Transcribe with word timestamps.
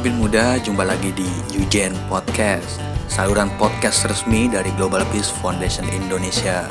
pemimpin 0.00 0.16
muda, 0.16 0.56
jumpa 0.64 0.80
lagi 0.88 1.12
di 1.12 1.28
Eugen 1.52 1.92
Podcast, 2.08 2.80
saluran 3.04 3.52
podcast 3.60 4.08
resmi 4.08 4.48
dari 4.48 4.72
Global 4.80 5.04
Peace 5.12 5.28
Foundation 5.28 5.84
Indonesia. 5.92 6.64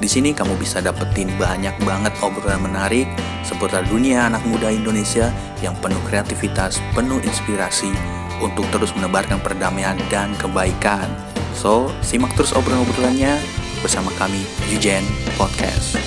Di 0.00 0.08
sini 0.08 0.32
kamu 0.32 0.56
bisa 0.56 0.80
dapetin 0.80 1.28
banyak 1.36 1.76
banget 1.84 2.16
obrolan 2.24 2.64
menarik 2.64 3.04
seputar 3.44 3.84
dunia 3.92 4.24
anak 4.24 4.40
muda 4.48 4.72
Indonesia 4.72 5.28
yang 5.60 5.76
penuh 5.84 6.00
kreativitas, 6.08 6.80
penuh 6.96 7.20
inspirasi 7.20 7.92
untuk 8.40 8.64
terus 8.72 8.96
menebarkan 8.96 9.44
perdamaian 9.44 10.00
dan 10.08 10.32
kebaikan. 10.40 11.04
So, 11.52 11.92
simak 12.00 12.32
terus 12.40 12.56
obrolan-obrolannya 12.56 13.36
bersama 13.84 14.08
kami 14.16 14.48
Eugen 14.72 15.04
Podcast. 15.36 16.00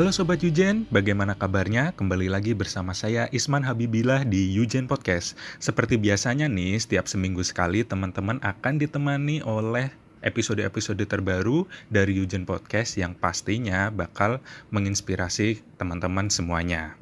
Halo 0.00 0.16
Sobat 0.16 0.40
Yujen, 0.40 0.88
bagaimana 0.88 1.36
kabarnya? 1.36 1.92
Kembali 1.92 2.32
lagi 2.32 2.56
bersama 2.56 2.96
saya 2.96 3.28
Isman 3.36 3.60
Habibillah 3.60 4.24
di 4.24 4.48
Yujen 4.48 4.88
Podcast. 4.88 5.36
Seperti 5.60 6.00
biasanya 6.00 6.48
nih, 6.48 6.80
setiap 6.80 7.04
seminggu 7.04 7.44
sekali 7.44 7.84
teman-teman 7.84 8.40
akan 8.40 8.80
ditemani 8.80 9.44
oleh 9.44 9.92
episode-episode 10.24 11.04
terbaru 11.04 11.68
dari 11.92 12.16
Yujen 12.16 12.48
Podcast 12.48 12.96
yang 12.96 13.12
pastinya 13.12 13.92
bakal 13.92 14.40
menginspirasi 14.72 15.60
teman-teman 15.76 16.32
semuanya. 16.32 16.96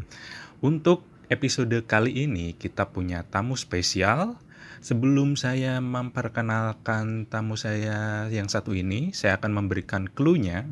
Untuk 0.59 1.07
episode 1.31 1.79
kali 1.87 2.27
ini 2.27 2.59
kita 2.59 2.91
punya 2.91 3.23
tamu 3.23 3.55
spesial. 3.55 4.43
Sebelum 4.83 5.39
saya 5.39 5.79
memperkenalkan 5.79 7.31
tamu 7.31 7.55
saya 7.55 8.27
yang 8.27 8.51
satu 8.51 8.75
ini, 8.75 9.15
saya 9.15 9.39
akan 9.39 9.55
memberikan 9.55 10.11
clue-nya 10.11 10.67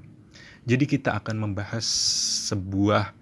jadi 0.66 0.84
kita 0.84 1.14
akan 1.22 1.46
membahas 1.46 1.86
sebuah 2.50 3.14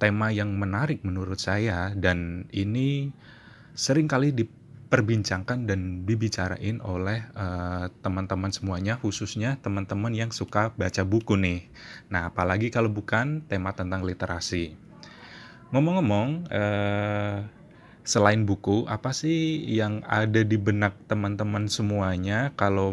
tema 0.00 0.32
yang 0.32 0.56
menarik 0.56 1.04
menurut 1.04 1.36
saya 1.36 1.92
dan 1.92 2.48
ini 2.56 3.12
sering 3.76 4.08
kali 4.08 4.32
diperbincangkan 4.32 5.68
dan 5.68 6.08
dibicarain 6.08 6.80
oleh 6.80 7.28
uh, 7.36 7.92
teman-teman 8.00 8.48
semuanya 8.48 8.96
khususnya 8.96 9.60
teman-teman 9.60 10.12
yang 10.16 10.32
suka 10.32 10.72
baca 10.72 11.04
buku 11.04 11.36
nih. 11.36 11.68
Nah, 12.08 12.32
apalagi 12.32 12.72
kalau 12.72 12.88
bukan 12.88 13.44
tema 13.44 13.76
tentang 13.76 14.00
literasi. 14.00 14.72
Ngomong-ngomong, 15.76 16.48
uh, 16.48 17.44
selain 18.06 18.48
buku, 18.48 18.88
apa 18.88 19.12
sih 19.12 19.68
yang 19.68 20.00
ada 20.08 20.40
di 20.40 20.56
benak 20.56 20.96
teman-teman 21.12 21.68
semuanya 21.68 22.56
kalau 22.56 22.88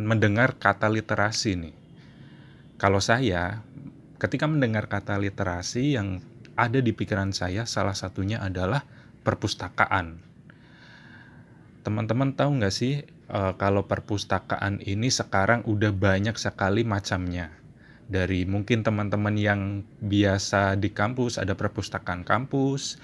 mendengar 0.00 0.56
kata 0.56 0.88
literasi 0.88 1.60
nih? 1.60 1.83
Kalau 2.74 2.98
saya, 2.98 3.62
ketika 4.18 4.50
mendengar 4.50 4.90
kata 4.90 5.14
literasi 5.18 5.94
yang 5.94 6.18
ada 6.58 6.82
di 6.82 6.90
pikiran 6.90 7.30
saya, 7.30 7.66
salah 7.70 7.94
satunya 7.94 8.42
adalah 8.42 8.82
perpustakaan. 9.22 10.18
Teman-teman 11.86 12.34
tahu 12.34 12.58
nggak 12.58 12.74
sih 12.74 13.04
uh, 13.30 13.54
kalau 13.60 13.86
perpustakaan 13.86 14.80
ini 14.82 15.12
sekarang 15.12 15.62
udah 15.68 15.92
banyak 15.94 16.34
sekali 16.34 16.82
macamnya. 16.82 17.52
Dari 18.04 18.44
mungkin 18.44 18.84
teman-teman 18.84 19.36
yang 19.38 19.60
biasa 20.02 20.76
di 20.76 20.92
kampus 20.92 21.40
ada 21.40 21.56
perpustakaan 21.56 22.26
kampus, 22.26 23.00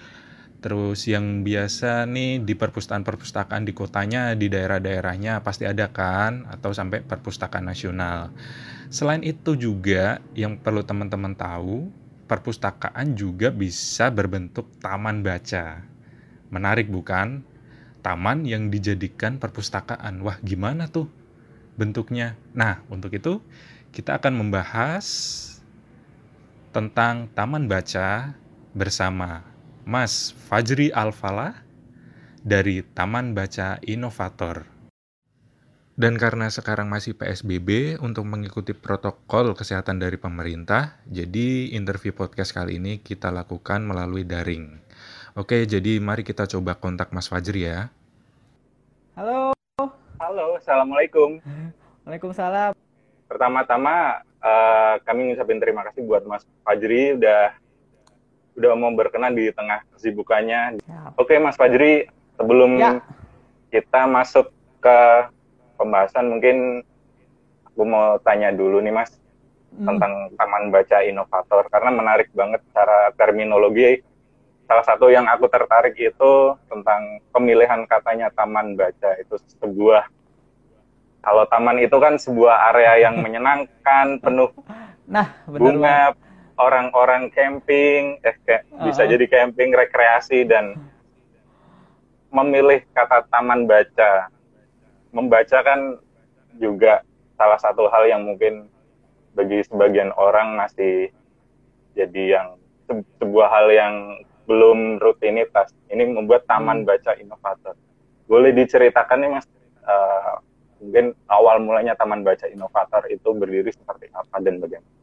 Terus 0.60 1.08
yang 1.08 1.40
biasa 1.40 2.04
nih 2.04 2.44
di 2.44 2.52
perpustakaan-perpustakaan 2.52 3.64
di 3.64 3.72
kotanya, 3.72 4.36
di 4.36 4.52
daerah-daerahnya 4.52 5.40
pasti 5.40 5.64
ada 5.64 5.88
kan, 5.88 6.44
atau 6.52 6.76
sampai 6.76 7.00
perpustakaan 7.00 7.64
nasional. 7.64 8.28
Selain 8.92 9.24
itu 9.24 9.56
juga 9.56 10.20
yang 10.36 10.60
perlu 10.60 10.84
teman-teman 10.84 11.32
tahu, 11.32 11.88
perpustakaan 12.28 13.16
juga 13.16 13.48
bisa 13.48 14.12
berbentuk 14.12 14.68
taman 14.84 15.24
baca. 15.24 15.80
Menarik 16.52 16.92
bukan? 16.92 17.40
Taman 18.04 18.44
yang 18.44 18.68
dijadikan 18.68 19.40
perpustakaan. 19.40 20.20
Wah, 20.20 20.36
gimana 20.44 20.92
tuh 20.92 21.08
bentuknya? 21.80 22.36
Nah, 22.52 22.84
untuk 22.92 23.16
itu 23.16 23.40
kita 23.96 24.20
akan 24.20 24.44
membahas 24.44 25.06
tentang 26.76 27.32
taman 27.32 27.64
baca 27.64 28.36
bersama 28.76 29.49
Mas 29.90 30.30
Fajri 30.46 30.94
Alfala 30.94 31.66
dari 32.46 32.78
Taman 32.94 33.34
Baca 33.34 33.82
Inovator. 33.82 34.62
Dan 35.98 36.14
karena 36.14 36.46
sekarang 36.46 36.86
masih 36.86 37.18
PSBB 37.18 37.98
untuk 37.98 38.22
mengikuti 38.22 38.70
protokol 38.70 39.50
kesehatan 39.58 39.98
dari 39.98 40.14
pemerintah, 40.14 40.94
jadi 41.10 41.74
interview 41.74 42.14
podcast 42.14 42.54
kali 42.54 42.78
ini 42.78 43.02
kita 43.02 43.34
lakukan 43.34 43.82
melalui 43.82 44.22
daring. 44.22 44.78
Oke, 45.34 45.66
jadi 45.66 45.98
mari 45.98 46.22
kita 46.22 46.46
coba 46.46 46.78
kontak 46.78 47.10
Mas 47.10 47.26
Fajri 47.26 47.66
ya. 47.66 47.90
Halo. 49.18 49.50
Halo, 50.22 50.54
Assalamualaikum. 50.54 51.42
Waalaikumsalam. 52.06 52.78
Pertama-tama 53.26 54.22
uh, 54.38 55.02
kami 55.02 55.34
ngucapin 55.34 55.58
terima 55.58 55.82
kasih 55.90 56.06
buat 56.06 56.22
Mas 56.30 56.46
Fajri 56.62 57.18
udah 57.18 57.58
udah 58.60 58.76
mau 58.76 58.92
berkenan 58.92 59.32
di 59.32 59.48
tengah 59.56 59.80
kesibukannya. 59.96 60.84
Siap. 60.84 61.16
Oke, 61.16 61.40
Mas 61.40 61.56
Fajri, 61.56 62.04
sebelum 62.36 62.76
ya. 62.76 63.00
kita 63.72 64.04
masuk 64.04 64.52
ke 64.84 64.98
pembahasan, 65.80 66.28
mungkin 66.28 66.84
aku 67.72 67.82
mau 67.88 68.20
tanya 68.20 68.52
dulu 68.52 68.84
nih, 68.84 68.92
Mas, 68.92 69.16
hmm. 69.72 69.88
tentang 69.88 70.12
Taman 70.36 70.68
Baca 70.68 70.98
Inovator, 71.00 71.64
karena 71.72 71.90
menarik 71.90 72.28
banget 72.36 72.60
cara 72.76 73.08
terminologi. 73.16 74.04
Salah 74.68 74.86
satu 74.86 75.10
yang 75.10 75.26
aku 75.26 75.50
tertarik 75.50 75.98
itu 75.98 76.32
tentang 76.70 77.18
pemilihan 77.32 77.88
katanya 77.88 78.30
Taman 78.30 78.76
Baca 78.76 79.18
itu 79.18 79.34
sebuah 79.58 80.06
kalau 81.20 81.44
taman 81.52 81.76
itu 81.84 81.92
kan 82.00 82.16
sebuah 82.16 82.72
area 82.72 83.08
yang 83.08 83.20
menyenangkan, 83.24 84.20
penuh 84.24 84.48
nah, 85.04 85.36
bunga, 85.44 86.16
orang-orang 86.60 87.32
camping, 87.32 88.20
eh 88.20 88.36
kayak 88.44 88.68
uh 88.68 88.76
-huh. 88.76 88.84
bisa 88.92 89.08
jadi 89.08 89.24
camping 89.26 89.72
rekreasi 89.72 90.44
dan 90.44 90.76
memilih 92.30 92.84
kata 92.92 93.26
taman 93.32 93.64
baca. 93.64 94.28
Membaca 95.10 95.58
kan 95.66 95.98
juga 96.60 97.02
salah 97.34 97.58
satu 97.58 97.90
hal 97.90 98.06
yang 98.06 98.22
mungkin 98.22 98.70
bagi 99.34 99.64
sebagian 99.66 100.14
orang 100.14 100.54
masih 100.60 101.10
jadi 101.98 102.38
yang 102.38 102.46
se 102.86 102.94
sebuah 103.18 103.48
hal 103.50 103.66
yang 103.72 103.94
belum 104.46 105.02
rutinitas. 105.02 105.74
Ini 105.90 106.06
membuat 106.10 106.46
taman 106.46 106.84
hmm. 106.84 106.88
baca 106.88 107.12
inovator. 107.18 107.74
Boleh 108.30 108.54
diceritakan 108.54 109.18
nih 109.26 109.30
Mas 109.34 109.46
uh, 109.82 110.38
mungkin 110.78 111.12
awal 111.26 111.58
mulanya 111.58 111.98
taman 111.98 112.22
baca 112.22 112.46
inovator 112.46 113.02
itu 113.10 113.30
berdiri 113.34 113.74
seperti 113.74 114.06
apa 114.14 114.38
dan 114.38 114.62
bagaimana? 114.62 114.99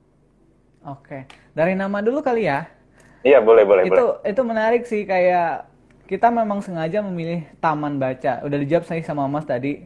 Oke, 0.88 1.28
dari 1.52 1.76
nama 1.76 2.00
dulu 2.00 2.24
kali 2.24 2.48
ya. 2.48 2.64
Iya 3.20 3.44
boleh 3.44 3.68
boleh. 3.68 3.84
Itu 3.92 4.06
boleh. 4.16 4.32
itu 4.32 4.42
menarik 4.48 4.84
sih 4.88 5.04
kayak 5.04 5.68
kita 6.08 6.32
memang 6.32 6.64
sengaja 6.64 7.04
memilih 7.04 7.44
taman 7.60 8.00
baca. 8.00 8.40
Udah 8.48 8.58
dijawab 8.64 8.88
saya 8.88 9.04
sama 9.04 9.28
Mas 9.28 9.44
tadi. 9.44 9.84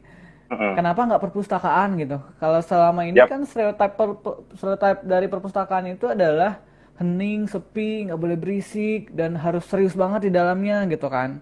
Mm-hmm. 0.53 0.77
Kenapa 0.77 1.01
nggak 1.09 1.23
perpustakaan 1.25 1.97
gitu? 1.97 2.21
Kalau 2.37 2.61
selama 2.61 3.01
ini 3.09 3.17
yep. 3.17 3.33
kan 3.33 3.41
stereotip 3.49 3.97
per, 3.97 4.09
stereotip 4.53 5.01
dari 5.01 5.25
perpustakaan 5.25 5.89
itu 5.89 6.05
adalah 6.11 6.61
hening, 7.01 7.49
sepi, 7.49 8.05
nggak 8.05 8.19
boleh 8.21 8.37
berisik 8.37 9.09
dan 9.15 9.33
harus 9.39 9.65
serius 9.65 9.97
banget 9.97 10.29
di 10.29 10.31
dalamnya 10.37 10.85
gitu 10.85 11.09
kan. 11.09 11.41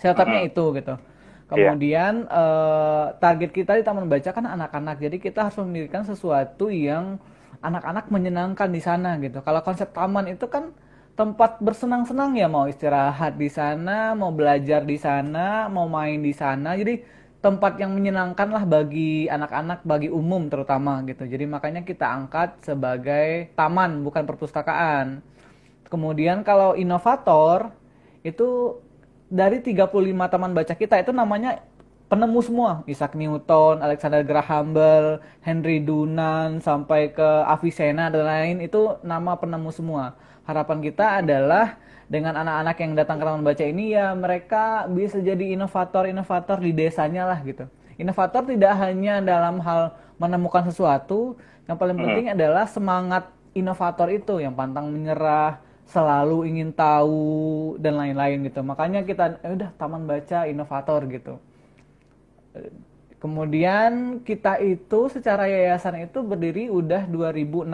Stereotipnya 0.00 0.46
mm-hmm. 0.46 0.50
itu 0.56 0.64
gitu. 0.78 0.94
Iya. 0.96 1.74
Kemudian 1.74 2.14
yeah. 2.24 2.40
uh, 2.40 3.04
target 3.20 3.50
kita 3.52 3.76
di 3.76 3.84
taman 3.84 4.08
baca 4.08 4.30
kan 4.32 4.46
anak-anak. 4.48 4.96
Jadi 5.04 5.16
kita 5.20 5.52
harus 5.52 5.58
memilihkan 5.60 6.08
sesuatu 6.08 6.72
yang 6.72 7.20
anak-anak 7.62 8.10
menyenangkan 8.10 8.70
di 8.70 8.80
sana 8.82 9.18
gitu. 9.18 9.42
Kalau 9.42 9.60
konsep 9.62 9.90
taman 9.90 10.30
itu 10.30 10.46
kan 10.46 10.70
tempat 11.18 11.58
bersenang-senang 11.58 12.38
ya 12.38 12.46
mau 12.46 12.70
istirahat 12.70 13.34
di 13.34 13.50
sana, 13.50 14.14
mau 14.14 14.30
belajar 14.30 14.86
di 14.86 14.94
sana, 14.94 15.66
mau 15.66 15.90
main 15.90 16.22
di 16.22 16.30
sana. 16.30 16.78
Jadi 16.78 17.02
tempat 17.38 17.78
yang 17.78 17.94
menyenangkan 17.94 18.50
lah 18.50 18.62
bagi 18.66 19.26
anak-anak, 19.26 19.82
bagi 19.82 20.10
umum 20.10 20.46
terutama 20.46 21.02
gitu. 21.06 21.26
Jadi 21.26 21.46
makanya 21.46 21.82
kita 21.82 22.06
angkat 22.06 22.62
sebagai 22.62 23.50
taman 23.58 24.02
bukan 24.06 24.26
perpustakaan. 24.26 25.22
Kemudian 25.90 26.46
kalau 26.46 26.78
inovator 26.78 27.74
itu 28.22 28.78
dari 29.28 29.60
35 29.62 29.92
taman 30.30 30.52
baca 30.54 30.74
kita 30.74 31.00
itu 31.02 31.12
namanya 31.12 31.62
penemu 32.08 32.40
semua 32.40 32.70
Isaac 32.88 33.12
Newton, 33.12 33.84
Alexander 33.84 34.24
Graham 34.24 34.72
Bell, 34.72 35.20
Henry 35.44 35.78
Dunan 35.84 36.58
sampai 36.64 37.12
ke 37.12 37.28
Avicenna 37.44 38.08
dan 38.08 38.24
lain 38.24 38.56
itu 38.64 38.96
nama 39.04 39.36
penemu 39.36 39.68
semua. 39.68 40.16
Harapan 40.48 40.80
kita 40.80 41.20
adalah 41.20 41.76
dengan 42.08 42.32
anak-anak 42.40 42.76
yang 42.80 42.92
datang 42.96 43.20
ke 43.20 43.24
taman 43.28 43.44
baca 43.44 43.64
ini 43.68 43.92
ya 43.92 44.16
mereka 44.16 44.88
bisa 44.88 45.20
jadi 45.20 45.52
inovator-inovator 45.52 46.56
di 46.64 46.72
desanya 46.72 47.28
lah 47.28 47.44
gitu. 47.44 47.68
Inovator 48.00 48.48
tidak 48.48 48.72
hanya 48.80 49.20
dalam 49.20 49.60
hal 49.60 49.92
menemukan 50.16 50.64
sesuatu, 50.72 51.36
yang 51.68 51.76
paling 51.76 52.00
penting 52.00 52.32
adalah 52.32 52.64
semangat 52.64 53.28
inovator 53.52 54.08
itu 54.08 54.40
yang 54.40 54.56
pantang 54.56 54.88
menyerah, 54.88 55.60
selalu 55.84 56.48
ingin 56.48 56.72
tahu 56.72 57.76
dan 57.76 58.00
lain-lain 58.00 58.48
gitu. 58.48 58.64
Makanya 58.64 59.04
kita 59.04 59.36
eh, 59.44 59.52
udah 59.52 59.68
taman 59.76 60.08
baca 60.08 60.48
inovator 60.48 61.04
gitu. 61.12 61.36
Kemudian 63.18 64.22
kita 64.22 64.62
itu 64.62 65.10
secara 65.10 65.50
yayasan 65.50 66.06
itu 66.06 66.22
berdiri 66.22 66.70
udah 66.70 67.02
2016 67.10 67.66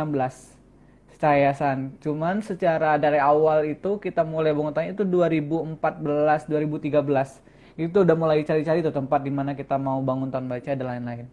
secara 1.12 1.34
yayasan. 1.36 1.92
Cuman 2.00 2.40
secara 2.40 2.96
dari 2.96 3.20
awal 3.20 3.68
itu 3.68 4.00
kita 4.00 4.24
mulai 4.24 4.56
bangun 4.56 4.96
itu 4.96 5.04
2014 5.04 6.48
2013. 6.48 7.80
Itu 7.80 8.06
udah 8.06 8.16
mulai 8.16 8.40
cari-cari 8.46 8.80
tuh 8.80 8.94
tempat 8.94 9.20
di 9.20 9.32
mana 9.34 9.52
kita 9.52 9.76
mau 9.76 10.00
bangun 10.00 10.32
taman 10.32 10.48
baca 10.48 10.70
dan 10.72 10.86
lain-lain. 10.86 11.26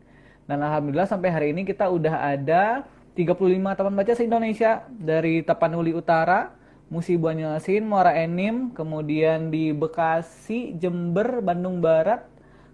Dan 0.49 0.57
alhamdulillah 0.59 1.07
sampai 1.07 1.29
hari 1.31 1.47
ini 1.53 1.63
kita 1.63 1.87
udah 1.87 2.35
ada 2.35 2.83
35 3.13 3.35
taman 3.77 3.94
baca 3.94 4.13
se-Indonesia 4.15 4.87
dari 4.89 5.44
Tapanuli 5.44 5.91
Utara, 5.91 6.55
Musi 6.87 7.19
Banyuasin, 7.19 7.83
Muara 7.83 8.15
Enim, 8.15 8.71
kemudian 8.71 9.51
di 9.51 9.75
Bekasi, 9.75 10.75
Jember, 10.79 11.44
Bandung 11.44 11.83
Barat, 11.83 12.31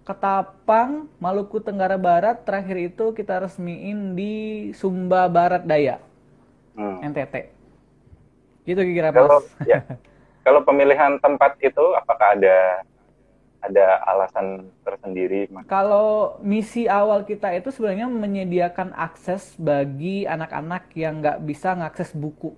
Ketapang, 0.08 1.04
Maluku 1.20 1.60
Tenggara 1.60 2.00
Barat, 2.00 2.40
terakhir 2.40 2.88
itu 2.88 3.12
kita 3.12 3.44
resmiin 3.44 4.16
di 4.16 4.34
Sumba 4.72 5.28
Barat 5.28 5.68
Daya, 5.68 6.00
hmm. 6.80 7.12
NTT. 7.12 7.34
Gitu 8.64 8.80
kira-kira 8.88 9.12
kalau, 9.12 9.44
ya. 9.68 9.84
kalau 10.48 10.64
pemilihan 10.64 11.20
tempat 11.20 11.60
itu 11.60 11.84
apakah 11.92 12.40
ada 12.40 12.80
ada 13.60 13.86
alasan 14.08 14.72
tersendiri? 14.80 15.44
Kalau 15.68 16.40
misi 16.40 16.88
awal 16.88 17.28
kita 17.28 17.52
itu 17.52 17.68
sebenarnya 17.68 18.08
menyediakan 18.08 18.96
akses 18.96 19.60
bagi 19.60 20.24
anak-anak 20.24 20.88
yang 20.96 21.20
nggak 21.20 21.44
bisa 21.44 21.76
mengakses 21.76 22.16
buku 22.16 22.56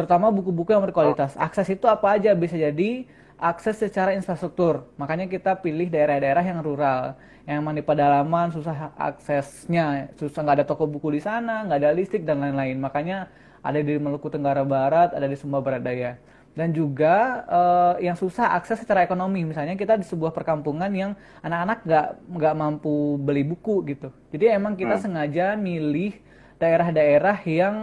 terutama 0.00 0.32
buku-buku 0.32 0.72
yang 0.72 0.80
berkualitas. 0.80 1.36
Oh. 1.36 1.44
Akses 1.44 1.68
itu 1.68 1.84
apa 1.84 2.16
aja 2.16 2.32
bisa 2.32 2.56
jadi 2.56 3.04
akses 3.40 3.80
secara 3.80 4.12
infrastruktur. 4.12 4.84
Makanya 5.00 5.26
kita 5.26 5.56
pilih 5.56 5.88
daerah-daerah 5.88 6.44
yang 6.44 6.60
rural, 6.60 7.16
yang 7.48 7.64
emang 7.64 7.72
di 7.72 7.82
pedalaman 7.82 8.52
susah 8.52 8.92
aksesnya, 9.00 10.12
susah 10.20 10.44
nggak 10.44 10.56
ada 10.60 10.66
toko 10.68 10.84
buku 10.84 11.16
di 11.16 11.20
sana, 11.24 11.64
nggak 11.64 11.78
ada 11.80 11.90
listrik 11.96 12.28
dan 12.28 12.44
lain-lain. 12.44 12.76
Makanya 12.76 13.32
ada 13.64 13.80
di 13.80 13.96
Maluku 13.96 14.28
Tenggara 14.28 14.60
Barat, 14.62 15.16
ada 15.16 15.24
di 15.24 15.36
Sumba 15.40 15.64
Barat 15.64 15.80
Daya. 15.80 16.20
Dan 16.50 16.74
juga 16.76 17.46
uh, 17.46 17.94
yang 18.02 18.18
susah 18.18 18.52
akses 18.52 18.82
secara 18.82 19.06
ekonomi, 19.06 19.46
misalnya 19.46 19.78
kita 19.78 19.96
di 19.96 20.04
sebuah 20.04 20.34
perkampungan 20.34 20.90
yang 20.92 21.16
anak-anak 21.40 21.78
nggak 21.86 22.08
nggak 22.36 22.54
mampu 22.58 23.16
beli 23.16 23.46
buku 23.46 23.86
gitu. 23.88 24.12
Jadi 24.34 24.50
emang 24.52 24.76
kita 24.76 24.98
hmm. 24.98 25.02
sengaja 25.02 25.46
milih 25.56 26.18
daerah-daerah 26.60 27.38
yang 27.48 27.76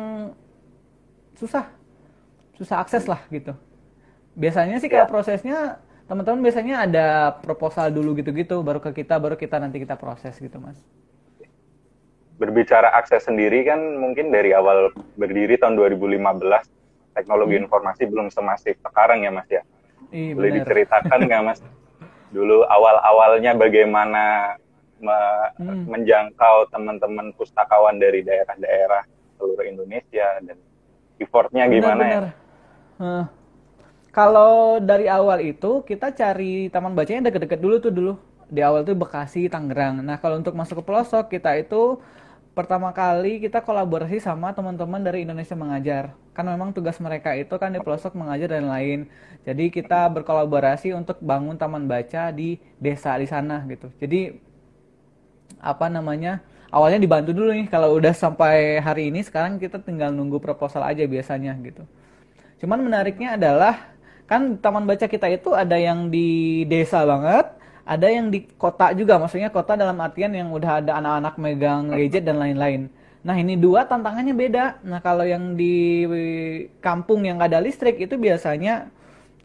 susah 1.34 1.66
susah 2.60 2.78
akses 2.84 3.08
lah 3.08 3.24
gitu. 3.34 3.56
Biasanya 4.38 4.78
sih 4.78 4.86
kalau 4.86 5.10
ya. 5.10 5.12
prosesnya 5.12 5.58
teman-teman 6.06 6.46
biasanya 6.46 6.86
ada 6.86 7.06
proposal 7.42 7.90
dulu 7.90 8.14
gitu-gitu, 8.16 8.62
baru 8.62 8.80
ke 8.80 9.04
kita, 9.04 9.18
baru 9.18 9.34
kita 9.34 9.58
nanti 9.58 9.82
kita 9.82 9.98
proses 9.98 10.38
gitu 10.38 10.62
mas. 10.62 10.78
Berbicara 12.38 12.94
akses 12.94 13.26
sendiri 13.26 13.66
kan 13.66 13.82
mungkin 13.98 14.30
dari 14.30 14.54
awal 14.54 14.94
berdiri 15.18 15.58
tahun 15.58 15.74
2015 15.74 16.22
teknologi 17.18 17.58
hmm. 17.58 17.66
informasi 17.66 18.06
belum 18.06 18.30
semasif 18.30 18.78
sekarang 18.86 19.26
ya 19.26 19.34
mas 19.34 19.50
ya. 19.50 19.66
Iya, 20.14 20.38
Boleh 20.38 20.50
bener. 20.54 20.60
diceritakan 20.64 21.20
nggak 21.26 21.42
mas? 21.44 21.60
Dulu 22.38 22.62
awal-awalnya 22.70 23.58
bagaimana 23.58 24.56
me 25.02 25.18
hmm. 25.58 25.90
menjangkau 25.90 26.70
teman-teman 26.70 27.34
pustakawan 27.34 27.98
dari 27.98 28.22
daerah-daerah 28.22 29.02
seluruh 29.38 29.66
Indonesia 29.66 30.42
dan 30.42 30.58
effortnya 31.22 31.70
gimana 31.70 32.02
bener, 32.02 32.24
bener. 32.24 32.26
ya? 33.02 33.24
Kalau 34.18 34.82
dari 34.82 35.06
awal 35.06 35.38
itu 35.46 35.86
kita 35.86 36.10
cari 36.10 36.74
taman 36.74 36.98
bacanya 36.98 37.30
deket-deket 37.30 37.62
dulu 37.62 37.76
tuh 37.78 37.94
dulu. 37.94 38.14
Di 38.50 38.66
awal 38.66 38.82
tuh 38.82 38.98
Bekasi, 38.98 39.46
Tangerang. 39.46 40.02
Nah 40.02 40.18
kalau 40.18 40.42
untuk 40.42 40.58
masuk 40.58 40.82
ke 40.82 40.84
pelosok 40.90 41.30
kita 41.30 41.54
itu 41.54 42.02
pertama 42.58 42.90
kali 42.90 43.38
kita 43.38 43.62
kolaborasi 43.62 44.18
sama 44.18 44.58
teman-teman 44.58 45.06
dari 45.06 45.22
Indonesia 45.22 45.54
Mengajar. 45.54 46.18
Kan 46.34 46.50
memang 46.50 46.74
tugas 46.74 46.98
mereka 46.98 47.38
itu 47.38 47.54
kan 47.62 47.70
di 47.70 47.78
pelosok 47.78 48.18
mengajar 48.18 48.58
dan 48.58 48.66
lain. 48.66 49.06
Jadi 49.46 49.70
kita 49.70 50.10
berkolaborasi 50.10 50.98
untuk 50.98 51.22
bangun 51.22 51.54
taman 51.54 51.86
baca 51.86 52.34
di 52.34 52.58
desa 52.82 53.14
di 53.22 53.30
sana 53.30 53.62
gitu. 53.70 53.94
Jadi 54.02 54.34
apa 55.62 55.94
namanya? 55.94 56.42
Awalnya 56.74 56.98
dibantu 57.06 57.38
dulu 57.38 57.54
nih 57.54 57.70
kalau 57.70 57.94
udah 57.94 58.18
sampai 58.18 58.82
hari 58.82 59.14
ini 59.14 59.22
sekarang 59.22 59.62
kita 59.62 59.78
tinggal 59.78 60.10
nunggu 60.10 60.42
proposal 60.42 60.82
aja 60.82 61.06
biasanya 61.06 61.54
gitu. 61.62 61.86
Cuman 62.58 62.82
menariknya 62.82 63.38
adalah 63.38 63.97
kan 64.28 64.60
taman 64.60 64.84
baca 64.84 65.08
kita 65.08 65.32
itu 65.32 65.56
ada 65.56 65.80
yang 65.80 66.12
di 66.12 66.62
desa 66.68 67.08
banget, 67.08 67.48
ada 67.88 68.08
yang 68.12 68.28
di 68.28 68.44
kota 68.60 68.92
juga. 68.92 69.16
Maksudnya 69.18 69.50
kota 69.50 69.80
dalam 69.80 69.96
artian 70.04 70.36
yang 70.36 70.52
udah 70.52 70.84
ada 70.84 71.00
anak-anak 71.00 71.34
megang 71.40 71.84
gadget 71.96 72.28
dan 72.28 72.38
lain-lain. 72.44 72.92
Nah 73.24 73.36
ini 73.40 73.56
dua 73.56 73.88
tantangannya 73.88 74.36
beda. 74.36 74.84
Nah 74.84 75.00
kalau 75.00 75.24
yang 75.24 75.56
di 75.56 76.04
kampung 76.84 77.24
yang 77.24 77.40
ada 77.40 77.58
listrik 77.64 77.98
itu 78.04 78.20
biasanya 78.20 78.92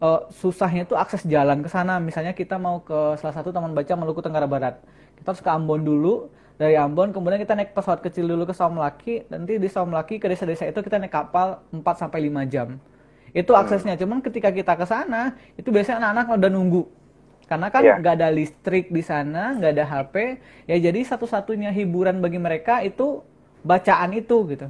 uh, 0.03 0.27
susahnya 0.35 0.83
itu 0.83 0.99
akses 0.99 1.23
jalan 1.23 1.63
ke 1.63 1.71
sana. 1.71 1.97
Misalnya 2.03 2.35
kita 2.35 2.59
mau 2.59 2.83
ke 2.83 3.15
salah 3.23 3.35
satu 3.39 3.55
taman 3.55 3.71
baca 3.71 3.93
Maluku 3.95 4.19
Tenggara 4.19 4.45
Barat, 4.51 4.83
kita 5.15 5.31
harus 5.31 5.41
ke 5.41 5.49
Ambon 5.49 5.81
dulu. 5.81 6.27
Dari 6.53 6.77
Ambon 6.77 7.09
kemudian 7.09 7.41
kita 7.41 7.57
naik 7.57 7.73
pesawat 7.73 8.03
kecil 8.05 8.29
dulu 8.29 8.45
ke 8.45 8.53
Saumlaki, 8.53 9.25
nanti 9.25 9.57
di 9.57 9.65
Saumlaki 9.65 10.21
ke 10.21 10.29
desa-desa 10.29 10.69
itu 10.69 10.85
kita 10.85 11.01
naik 11.01 11.09
kapal 11.09 11.65
4 11.73 11.81
sampai 11.97 12.29
5 12.29 12.45
jam 12.45 12.77
itu 13.33 13.51
hmm. 13.51 13.61
aksesnya 13.65 13.95
cuman 13.97 14.21
ketika 14.21 14.53
kita 14.53 14.77
ke 14.77 14.85
sana 14.85 15.33
itu 15.57 15.73
biasanya 15.73 16.05
anak-anak 16.05 16.37
udah 16.37 16.51
nunggu 16.53 16.83
karena 17.49 17.67
kan 17.67 17.81
iya. 17.83 17.95
nggak 17.99 18.15
yeah. 18.15 18.23
ada 18.23 18.29
listrik 18.31 18.85
di 18.93 19.03
sana 19.03 19.57
nggak 19.57 19.71
ada 19.75 19.85
HP 19.85 20.15
ya 20.69 20.77
jadi 20.79 20.99
satu-satunya 21.03 21.73
hiburan 21.75 22.23
bagi 22.23 22.39
mereka 22.39 22.79
itu 22.85 23.25
bacaan 23.65 24.15
itu 24.15 24.37
gitu 24.53 24.67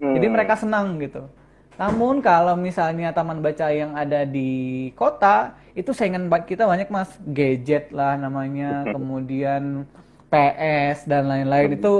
hmm. 0.00 0.14
jadi 0.16 0.26
mereka 0.30 0.56
senang 0.56 0.96
gitu 1.02 1.28
namun 1.76 2.24
kalau 2.24 2.56
misalnya 2.56 3.12
taman 3.12 3.44
baca 3.44 3.68
yang 3.68 3.92
ada 3.92 4.24
di 4.24 4.88
kota 4.96 5.52
itu 5.76 5.92
saingan 5.92 6.32
kita 6.48 6.64
banyak 6.64 6.88
mas 6.88 7.12
gadget 7.20 7.92
lah 7.92 8.16
namanya 8.16 8.88
kemudian 8.96 9.84
PS 10.32 11.04
dan 11.04 11.28
lain-lain 11.28 11.76
hmm. 11.76 11.78
itu 11.78 11.92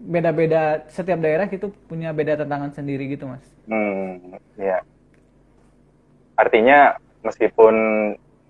beda-beda 0.00 0.82
setiap 0.88 1.20
daerah 1.20 1.44
itu 1.44 1.68
punya 1.84 2.10
beda 2.10 2.40
tantangan 2.40 2.72
sendiri 2.72 3.04
gitu 3.12 3.28
mas. 3.28 3.44
Hmm, 3.68 4.40
ya. 4.56 4.80
Artinya 6.40 6.96
meskipun 7.20 7.74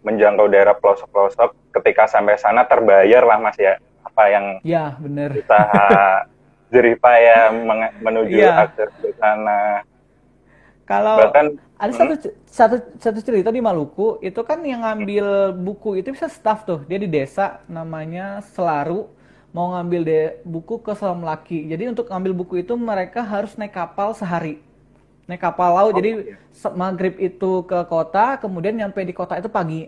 menjangkau 0.06 0.46
daerah 0.46 0.78
pelosok-pelosok, 0.78 1.74
ketika 1.74 2.06
sampai 2.06 2.38
sana 2.38 2.62
terbayar 2.64 3.26
lah 3.26 3.42
mas 3.42 3.58
ya 3.58 3.76
apa 4.06 4.22
yang 4.30 4.46
ya 4.64 4.94
benar 4.96 5.34
usaha 5.34 6.24
jerih 6.72 6.96
payah 7.02 7.50
menuju 7.98 8.46
ya. 8.46 8.70
akses 8.70 8.90
ke 9.02 9.10
sana. 9.18 9.82
Kalau 10.86 11.22
Bahkan, 11.22 11.46
ada 11.78 11.92
satu 11.94 12.14
hmm? 12.18 12.34
satu 12.46 12.76
satu 12.98 13.18
cerita 13.22 13.50
di 13.50 13.62
Maluku 13.62 14.18
itu 14.22 14.38
kan 14.42 14.58
yang 14.62 14.82
ngambil 14.82 15.54
buku 15.54 16.02
itu 16.02 16.14
bisa 16.14 16.26
staff 16.26 16.66
tuh 16.66 16.82
dia 16.86 16.98
di 16.98 17.06
desa 17.06 17.62
namanya 17.70 18.42
Selaru 18.42 19.06
mau 19.50 19.74
ngambil 19.74 20.00
de, 20.06 20.20
buku 20.46 20.78
ke 20.78 20.94
Selam 20.94 21.26
Laki. 21.26 21.66
Jadi 21.66 21.90
untuk 21.90 22.06
ngambil 22.06 22.32
buku 22.38 22.62
itu 22.62 22.78
mereka 22.78 23.26
harus 23.26 23.58
naik 23.58 23.74
kapal 23.74 24.14
sehari 24.14 24.62
naik 25.30 25.42
kapal 25.42 25.70
laut. 25.70 25.94
Oh, 25.94 25.96
jadi 25.96 26.34
iya. 26.34 26.68
maghrib 26.74 27.14
itu 27.22 27.62
ke 27.62 27.78
kota, 27.86 28.36
kemudian 28.42 28.74
nyampe 28.74 28.98
di 29.06 29.14
kota 29.14 29.38
itu 29.38 29.46
pagi. 29.46 29.86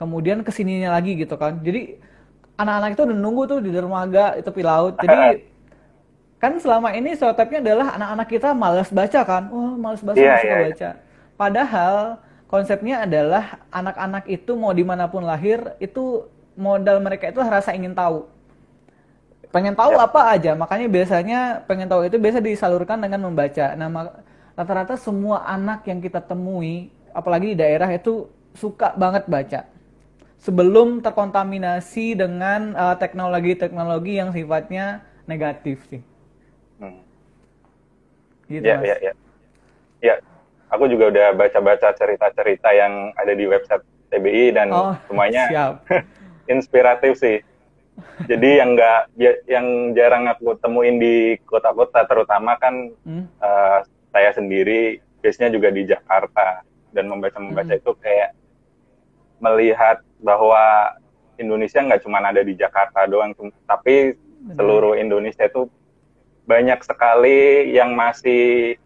Kemudian 0.00 0.40
ke 0.40 0.48
sininya 0.48 0.96
lagi 0.96 1.12
gitu 1.16 1.36
kan. 1.36 1.60
Jadi 1.60 2.00
anak-anak 2.56 2.96
itu 2.96 3.02
udah 3.04 3.16
nunggu 3.16 3.42
tuh 3.44 3.58
di 3.60 3.70
dermaga 3.72 4.36
itu 4.40 4.48
tepi 4.48 4.62
laut. 4.64 4.96
Jadi 4.96 5.44
kan 6.42 6.56
selama 6.56 6.96
ini 6.96 7.12
stereotipnya 7.12 7.60
adalah 7.60 7.86
anak-anak 8.00 8.28
kita 8.32 8.48
malas 8.56 8.88
baca 8.88 9.20
kan. 9.24 9.42
Wah, 9.52 9.60
oh, 9.60 9.74
malas 9.76 10.00
baca, 10.00 10.16
yeah, 10.16 10.40
yeah, 10.40 10.58
iya. 10.64 10.66
baca. 10.72 10.90
Padahal 11.36 11.96
konsepnya 12.48 13.04
adalah 13.04 13.60
anak-anak 13.68 14.24
itu 14.32 14.56
mau 14.56 14.72
di 14.72 14.84
mana 14.86 15.10
pun 15.10 15.20
lahir 15.20 15.76
itu 15.82 16.24
modal 16.56 17.02
mereka 17.04 17.28
itu 17.28 17.38
rasa 17.44 17.76
ingin 17.76 17.92
tahu 17.92 18.24
pengen 19.50 19.72
tahu 19.72 19.94
yep. 19.94 20.06
apa 20.10 20.20
aja 20.36 20.52
makanya 20.52 20.86
biasanya 20.90 21.40
pengen 21.64 21.88
tahu 21.88 22.04
itu 22.06 22.16
biasa 22.20 22.38
disalurkan 22.42 22.98
dengan 22.98 23.24
membaca 23.24 23.72
nah 23.72 23.88
rata-rata 24.56 24.96
semua 24.96 25.44
anak 25.44 25.84
yang 25.84 26.00
kita 26.00 26.18
temui, 26.24 26.88
apalagi 27.12 27.52
di 27.52 27.56
daerah 27.60 27.92
itu 27.92 28.26
suka 28.56 28.96
banget 28.96 29.28
baca. 29.28 29.68
Sebelum 30.40 31.04
terkontaminasi 31.04 32.16
dengan 32.16 32.72
teknologi 32.96 33.52
teknologi-teknologi 33.56 34.12
yang 34.16 34.30
sifatnya 34.32 35.04
negatif 35.28 35.84
sih. 35.92 36.00
Hmm. 36.80 37.04
Gitu, 38.48 38.64
ya, 38.64 38.80
mas. 38.80 38.88
ya, 38.88 38.96
ya. 39.00 39.12
Ya, 40.00 40.14
aku 40.72 40.88
juga 40.88 41.12
udah 41.12 41.26
baca-baca 41.36 41.92
cerita-cerita 41.92 42.68
yang 42.72 43.12
ada 43.16 43.32
di 43.32 43.44
website 43.44 43.84
TBI 44.08 44.54
dan 44.54 44.72
oh, 44.72 44.94
semuanya 45.08 45.76
inspiratif 46.52 47.18
sih. 47.20 47.42
Jadi 48.28 48.60
yang 48.60 48.76
enggak 48.76 49.08
yang 49.48 49.96
jarang 49.96 50.28
aku 50.28 50.52
temuin 50.60 51.00
di 51.00 51.40
kota-kota 51.48 52.04
terutama 52.04 52.60
kan 52.60 52.92
hmm? 53.08 53.24
uh, 53.40 53.80
saya 54.16 54.32
sendiri 54.32 55.04
base-nya 55.20 55.52
juga 55.52 55.68
di 55.68 55.84
Jakarta 55.84 56.64
dan 56.96 57.12
membaca-membaca 57.12 57.76
hmm. 57.76 57.80
itu 57.84 57.92
kayak 58.00 58.32
melihat 59.44 60.00
bahwa 60.24 60.96
Indonesia 61.36 61.84
nggak 61.84 62.00
cuma 62.00 62.24
ada 62.24 62.40
di 62.40 62.56
Jakarta 62.56 63.04
doang, 63.04 63.36
tapi 63.68 64.16
seluruh 64.56 64.96
Indonesia 64.96 65.44
itu 65.44 65.68
banyak 66.48 66.80
sekali 66.80 67.68
yang 67.76 67.92
masih 67.92 68.80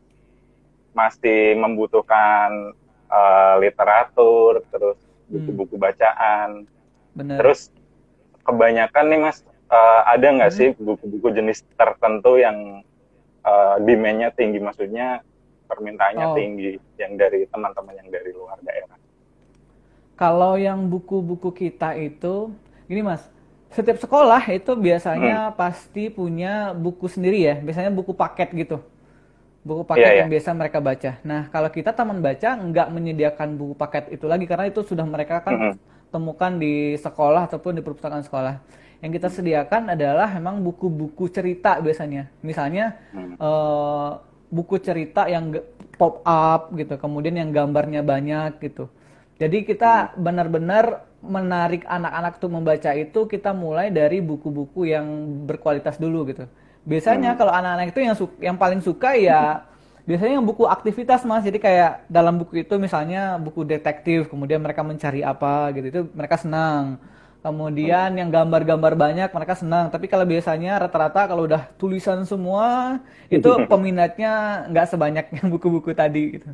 masih 0.91 1.55
membutuhkan 1.55 2.75
uh, 3.07 3.55
literatur, 3.63 4.67
terus 4.75 4.99
hmm. 4.99 5.31
buku-buku 5.31 5.79
bacaan. 5.79 6.67
Bener. 7.15 7.39
Terus 7.39 7.71
kebanyakan 8.43 9.05
nih 9.15 9.21
mas, 9.23 9.47
uh, 9.71 10.03
ada 10.11 10.27
nggak 10.27 10.51
hmm. 10.51 10.59
sih 10.59 10.69
buku-buku 10.75 11.31
jenis 11.31 11.63
tertentu 11.79 12.43
yang 12.43 12.83
uh, 13.45 13.77
demand-nya 13.83 14.33
tinggi, 14.33 14.59
maksudnya 14.59 15.21
permintaannya 15.67 16.27
oh. 16.31 16.37
tinggi, 16.37 16.77
yang 16.99 17.15
dari 17.15 17.47
teman-teman 17.49 17.95
yang 17.97 18.09
dari 18.11 18.31
luar 18.35 18.59
daerah? 18.65 18.99
Kalau 20.19 20.61
yang 20.61 20.85
buku-buku 20.91 21.53
kita 21.55 21.97
itu, 21.97 22.53
gini 22.85 23.01
mas, 23.01 23.25
setiap 23.73 23.97
sekolah 23.97 24.43
itu 24.53 24.77
biasanya 24.77 25.51
hmm. 25.51 25.57
pasti 25.57 26.13
punya 26.13 26.77
buku 26.77 27.09
sendiri 27.09 27.39
ya, 27.41 27.55
biasanya 27.57 27.89
buku 27.89 28.13
paket 28.13 28.53
gitu 28.53 28.83
buku 29.61 29.85
paket 29.85 30.01
yeah, 30.01 30.13
yeah. 30.13 30.21
yang 30.25 30.31
biasa 30.33 30.49
mereka 30.57 30.79
baca. 30.81 31.11
Nah, 31.21 31.43
kalau 31.53 31.69
kita 31.69 31.93
taman 31.93 32.25
baca 32.25 32.51
nggak 32.57 32.89
menyediakan 32.89 33.49
buku 33.61 33.75
paket 33.77 34.09
itu 34.09 34.25
lagi 34.25 34.49
karena 34.49 34.73
itu 34.73 34.81
sudah 34.81 35.05
mereka 35.05 35.45
kan 35.45 35.53
mm 35.53 35.61
-hmm. 35.61 35.75
temukan 36.09 36.53
di 36.57 36.97
sekolah 36.97 37.45
ataupun 37.49 37.77
di 37.77 37.83
perpustakaan 37.85 38.25
sekolah. 38.25 38.57
Yang 39.01 39.11
kita 39.17 39.29
sediakan 39.33 39.97
adalah 39.97 40.29
memang 40.37 40.61
buku-buku 40.61 41.33
cerita 41.33 41.81
biasanya. 41.81 42.29
Misalnya 42.45 43.01
mm. 43.17 43.41
uh, 43.41 44.21
buku 44.53 44.77
cerita 44.81 45.25
yang 45.27 45.57
pop 45.97 46.21
up 46.25 46.73
gitu, 46.77 47.01
kemudian 47.01 47.37
yang 47.37 47.51
gambarnya 47.53 48.05
banyak 48.05 48.61
gitu. 48.61 48.93
Jadi 49.41 49.65
kita 49.65 50.13
mm. 50.13 50.21
benar-benar 50.21 51.11
menarik 51.21 51.85
anak-anak 51.85 52.41
untuk 52.41 52.53
membaca 52.57 52.91
itu 52.97 53.29
kita 53.29 53.53
mulai 53.53 53.93
dari 53.93 54.25
buku-buku 54.25 54.89
yang 54.89 55.07
berkualitas 55.45 56.01
dulu 56.01 56.25
gitu 56.33 56.49
biasanya 56.85 57.37
hmm. 57.37 57.39
kalau 57.39 57.53
anak-anak 57.53 57.87
itu 57.93 58.01
yang 58.01 58.17
yang 58.41 58.57
paling 58.57 58.81
suka 58.81 59.13
ya 59.13 59.69
biasanya 60.09 60.41
yang 60.41 60.47
buku 60.49 60.65
aktivitas 60.65 61.29
mas 61.29 61.45
jadi 61.45 61.59
kayak 61.61 61.93
dalam 62.09 62.41
buku 62.41 62.65
itu 62.65 62.75
misalnya 62.81 63.37
buku 63.37 63.69
detektif 63.69 64.33
kemudian 64.33 64.65
mereka 64.65 64.81
mencari 64.81 65.21
apa 65.21 65.71
gitu 65.77 65.87
itu 65.93 66.01
mereka 66.17 66.41
senang 66.41 66.97
kemudian 67.41 68.13
yang 68.17 68.29
gambar-gambar 68.29 68.93
banyak 68.97 69.31
mereka 69.33 69.55
senang 69.57 69.89
tapi 69.89 70.07
kalau 70.07 70.29
biasanya 70.29 70.77
rata-rata 70.77 71.25
kalau 71.25 71.49
udah 71.49 71.73
tulisan 71.81 72.25
semua 72.29 73.01
itu 73.33 73.49
peminatnya 73.71 74.65
nggak 74.69 74.87
sebanyak 74.93 75.27
yang 75.41 75.47
buku-buku 75.49 75.97
tadi 75.97 76.37
gitu 76.37 76.51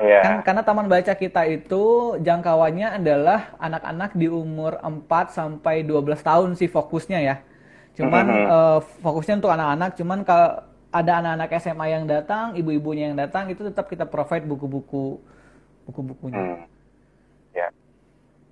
yeah. 0.00 0.24
kan 0.24 0.34
karena 0.44 0.62
taman 0.64 0.88
baca 0.88 1.12
kita 1.12 1.44
itu 1.48 2.16
jangkauannya 2.24 2.96
adalah 3.00 3.52
anak-anak 3.60 4.16
di 4.16 4.32
umur 4.32 4.80
4 4.80 5.04
sampai 5.28 5.84
12 5.84 6.24
tahun 6.24 6.50
sih 6.56 6.72
fokusnya 6.72 7.20
ya 7.20 7.36
Cuman 7.96 8.26
uh, 8.28 8.78
fokusnya 9.00 9.40
untuk 9.40 9.52
anak-anak, 9.56 9.90
cuman 9.96 10.20
kalau 10.20 10.60
ada 10.92 11.12
anak-anak 11.24 11.48
SMA 11.56 11.86
yang 11.88 12.04
datang, 12.04 12.52
ibu-ibunya 12.52 13.08
yang 13.08 13.16
datang, 13.16 13.48
itu 13.48 13.64
tetap 13.64 13.88
kita 13.88 14.04
provide 14.04 14.44
buku-buku 14.44 15.16
buku-bukunya. 15.88 16.36
Hmm. 16.36 16.64
Ya. 17.56 17.68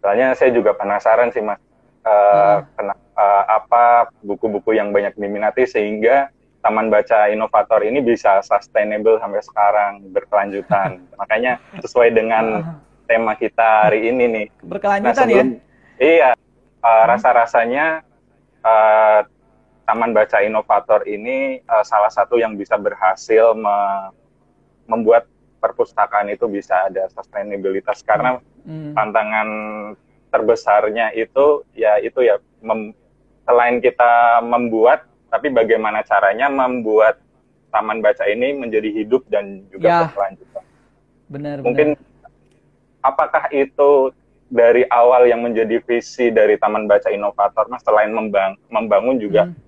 Soalnya 0.05 0.37
saya 0.37 0.53
juga 0.53 0.77
penasaran 0.77 1.33
sih, 1.33 1.41
Mas. 1.41 1.57
Uh, 2.05 2.61
hmm. 2.77 2.93
uh, 3.17 3.45
apa 3.49 4.13
buku-buku 4.21 4.77
yang 4.77 4.93
banyak 4.93 5.17
diminati 5.17 5.65
sehingga 5.65 6.29
Taman 6.61 6.93
Baca 6.93 7.33
Inovator 7.33 7.81
ini 7.81 8.05
bisa 8.05 8.45
sustainable 8.45 9.17
sampai 9.17 9.41
sekarang, 9.41 10.13
berkelanjutan. 10.13 11.01
Makanya 11.21 11.57
sesuai 11.81 12.13
dengan 12.13 12.77
tema 13.09 13.33
kita 13.41 13.89
hari 13.89 14.13
ini 14.13 14.25
nih. 14.29 14.47
Berkelanjutan 14.69 15.17
nah, 15.17 15.25
sebelum, 15.25 15.49
ya? 15.49 15.57
Iya. 15.97 16.31
Uh, 16.37 16.89
hmm. 16.93 17.05
Rasa-rasanya 17.09 17.87
uh, 18.61 19.21
Taman 19.89 20.13
Baca 20.13 20.45
Inovator 20.45 21.09
ini 21.09 21.65
uh, 21.65 21.85
salah 21.85 22.13
satu 22.13 22.37
yang 22.37 22.61
bisa 22.61 22.77
berhasil 22.77 23.57
me 23.57 23.77
membuat 24.85 25.25
perpustakaan 25.65 26.29
itu 26.29 26.45
bisa 26.45 26.93
ada 26.93 27.09
sustainabilitas 27.09 28.05
karena 28.05 28.37
hmm. 28.37 28.54
Tantangan 28.67 29.49
terbesarnya 30.33 31.15
itu 31.15 31.63
ya 31.77 32.01
itu 32.01 32.25
ya 32.25 32.41
mem, 32.65 32.97
selain 33.45 33.79
kita 33.79 34.43
membuat 34.43 35.07
tapi 35.29 35.53
bagaimana 35.53 36.01
caranya 36.07 36.49
membuat 36.49 37.21
taman 37.71 38.01
baca 38.01 38.25
ini 38.31 38.55
menjadi 38.55 38.89
hidup 38.91 39.27
dan 39.29 39.67
juga 39.69 39.87
ya. 39.87 39.99
berkelanjutan. 40.07 40.65
Benar. 41.29 41.57
Mungkin 41.67 41.89
benar. 41.99 42.31
apakah 43.03 43.45
itu 43.51 44.15
dari 44.47 44.87
awal 44.87 45.27
yang 45.27 45.43
menjadi 45.43 45.83
visi 45.83 46.31
dari 46.31 46.55
Taman 46.55 46.87
Baca 46.87 47.11
Inovator, 47.11 47.67
mas 47.67 47.83
selain 47.83 48.15
membang 48.15 48.55
membangun 48.71 49.19
juga 49.19 49.51
hmm 49.51 49.65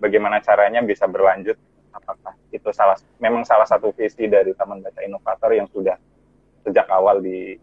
bagaimana 0.00 0.40
caranya 0.40 0.80
bisa 0.80 1.04
berlanjut 1.04 1.54
apakah 1.92 2.32
itu 2.50 2.66
salah 2.72 2.96
memang 3.20 3.44
salah 3.44 3.68
satu 3.68 3.92
visi 3.92 4.26
dari 4.26 4.56
Taman 4.56 4.80
Baca 4.80 5.04
Inovator 5.04 5.52
yang 5.52 5.68
sudah 5.68 5.94
sejak 6.64 6.88
awal 6.88 7.20
di 7.20 7.60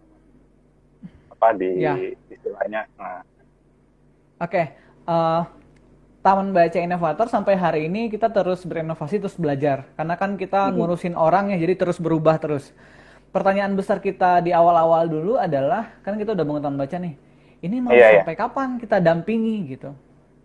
apa 1.37 1.53
di 1.53 1.69
ya. 1.85 1.93
istilahnya 2.33 2.89
nah 2.97 3.21
oke 4.41 4.49
okay. 4.49 4.65
uh, 5.05 5.13
eh, 5.13 5.41
Taman 6.25 6.51
Baca 6.51 6.79
Inovator 6.81 7.27
sampai 7.31 7.55
hari 7.55 7.79
ini 7.87 8.11
kita 8.11 8.27
terus 8.33 8.65
berinovasi 8.65 9.21
terus 9.21 9.37
belajar 9.37 9.87
karena 9.95 10.17
kan 10.17 10.35
kita 10.35 10.67
hmm. 10.67 10.75
ngurusin 10.75 11.15
orang 11.15 11.53
ya 11.53 11.57
jadi 11.61 11.77
terus 11.77 12.01
berubah 12.01 12.41
terus 12.41 12.73
pertanyaan 13.29 13.77
besar 13.77 14.01
kita 14.01 14.41
di 14.41 14.51
awal-awal 14.51 15.05
dulu 15.05 15.37
adalah 15.37 15.93
kan 16.01 16.17
kita 16.17 16.33
udah 16.33 16.45
bangun 16.45 16.63
Taman 16.65 16.79
Baca 16.81 16.97
nih 16.97 17.15
ini 17.61 17.77
mau 17.81 17.93
yeah, 17.93 18.11
iya. 18.11 18.21
sampai 18.21 18.35
yeah. 18.35 18.43
kapan 18.43 18.69
kita 18.81 18.97
dampingi 19.01 19.57
gitu 19.77 19.91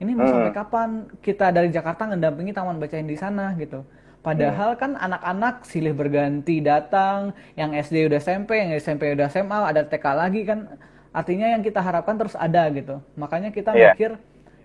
ini 0.02 0.12
mau 0.18 0.26
hmm. 0.26 0.32
sampai 0.34 0.52
kapan 0.52 0.88
kita 1.22 1.46
dari 1.54 1.68
Jakarta 1.70 2.10
ngedampingi 2.10 2.50
taman 2.50 2.82
bacain 2.82 3.06
di 3.06 3.14
sana 3.14 3.54
gitu 3.54 3.86
padahal 4.22 4.74
hmm. 4.74 4.80
kan 4.80 4.90
anak-anak 4.96 5.66
silih 5.66 5.92
berganti 5.92 6.62
datang 6.62 7.34
yang 7.58 7.74
SD 7.74 8.06
udah 8.06 8.22
SMP 8.22 8.62
yang 8.62 8.70
SMP 8.78 9.10
udah 9.12 9.26
SMA 9.28 9.58
ada 9.68 9.82
TK 9.82 10.04
lagi 10.14 10.42
kan. 10.46 10.78
Artinya 11.12 11.44
yang 11.52 11.60
kita 11.60 11.84
harapkan 11.84 12.16
terus 12.16 12.32
ada 12.32 12.64
gitu. 12.72 13.02
Makanya 13.20 13.52
kita 13.52 13.76
yeah. 13.76 13.92
mikir 13.92 14.16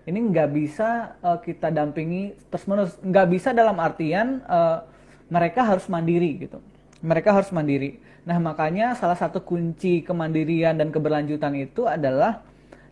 ini 0.08 0.32
nggak 0.32 0.48
bisa 0.56 1.20
uh, 1.20 1.36
kita 1.36 1.68
dampingi 1.68 2.32
terus 2.48 2.64
menerus 2.64 2.96
nggak 3.04 3.26
bisa 3.28 3.52
dalam 3.52 3.76
artian 3.76 4.40
uh, 4.48 4.80
mereka 5.28 5.60
harus 5.60 5.84
mandiri 5.92 6.48
gitu. 6.48 6.64
Mereka 7.04 7.36
harus 7.36 7.52
mandiri. 7.52 8.00
Nah 8.24 8.40
makanya 8.40 8.96
salah 8.96 9.18
satu 9.18 9.44
kunci 9.44 10.00
kemandirian 10.00 10.80
dan 10.80 10.88
keberlanjutan 10.88 11.52
itu 11.60 11.84
adalah 11.84 12.40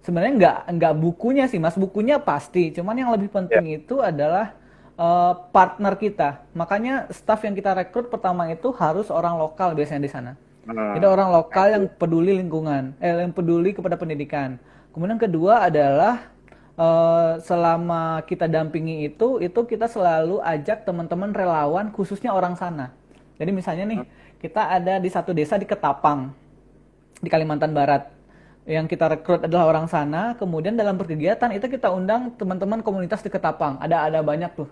sebenarnya 0.04 0.32
nggak 0.36 0.58
nggak 0.76 0.94
bukunya 1.00 1.48
sih 1.48 1.56
mas. 1.56 1.80
Bukunya 1.80 2.20
pasti. 2.20 2.74
Cuman 2.76 2.98
yang 3.00 3.10
lebih 3.16 3.32
penting 3.32 3.64
yeah. 3.64 3.78
itu 3.80 4.04
adalah 4.04 4.52
uh, 4.96 5.32
partner 5.52 5.94
kita 5.96 6.42
makanya 6.52 7.08
staff 7.12 7.44
yang 7.44 7.54
kita 7.56 7.72
rekrut 7.76 8.08
pertama 8.08 8.48
itu 8.50 8.72
harus 8.76 9.08
orang 9.12 9.36
lokal 9.36 9.72
biasanya 9.76 10.02
di 10.02 10.10
sana 10.10 10.32
hmm. 10.66 10.96
jadi 10.98 11.06
orang 11.06 11.30
lokal 11.32 11.66
yang 11.72 11.84
peduli 11.88 12.36
lingkungan 12.36 12.96
eh 12.98 13.12
yang 13.12 13.32
peduli 13.32 13.72
kepada 13.76 13.94
pendidikan 13.96 14.60
kemudian 14.92 15.20
kedua 15.20 15.68
adalah 15.68 16.28
uh, 16.80 17.38
selama 17.40 18.24
kita 18.24 18.48
dampingi 18.48 19.06
itu 19.08 19.38
itu 19.40 19.60
kita 19.64 19.86
selalu 19.86 20.40
ajak 20.42 20.84
teman-teman 20.88 21.32
relawan 21.32 21.92
khususnya 21.92 22.32
orang 22.32 22.56
sana 22.56 22.92
jadi 23.36 23.52
misalnya 23.52 23.84
nih 23.84 24.00
hmm. 24.02 24.40
kita 24.40 24.62
ada 24.80 24.96
di 24.96 25.08
satu 25.12 25.36
desa 25.36 25.60
di 25.60 25.68
Ketapang 25.68 26.32
di 27.20 27.28
Kalimantan 27.32 27.72
Barat 27.72 28.16
yang 28.66 28.90
kita 28.90 29.06
rekrut 29.06 29.46
adalah 29.46 29.70
orang 29.70 29.86
sana. 29.86 30.34
Kemudian 30.34 30.74
dalam 30.74 30.98
berkegiatan 30.98 31.54
itu 31.54 31.70
kita 31.70 31.86
undang 31.94 32.34
teman-teman 32.34 32.82
komunitas 32.82 33.22
di 33.22 33.30
Ketapang. 33.30 33.78
Ada 33.78 34.10
ada 34.10 34.20
banyak 34.26 34.58
tuh. 34.58 34.66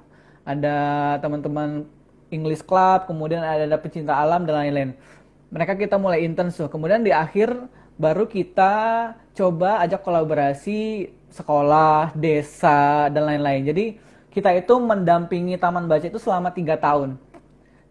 Ada 0.44 0.76
teman-teman 1.24 1.88
English 2.28 2.64
Club, 2.64 3.08
kemudian 3.08 3.40
ada, 3.40 3.64
ada 3.64 3.78
pecinta 3.80 4.16
alam 4.16 4.44
dan 4.44 4.60
lain-lain. 4.60 4.90
Mereka 5.48 5.76
kita 5.80 5.96
mulai 5.96 6.24
intens 6.24 6.60
tuh. 6.60 6.68
Kemudian 6.68 7.00
di 7.00 7.12
akhir 7.12 7.52
baru 7.96 8.28
kita 8.28 8.72
coba 9.34 9.82
ajak 9.82 10.02
kolaborasi 10.04 11.08
sekolah, 11.32 12.14
desa 12.14 13.10
dan 13.10 13.26
lain-lain. 13.26 13.62
Jadi 13.66 13.84
kita 14.34 14.50
itu 14.50 14.74
mendampingi 14.82 15.54
Taman 15.58 15.86
Baca 15.86 16.06
itu 16.06 16.18
selama 16.18 16.50
tiga 16.50 16.74
tahun. 16.74 17.18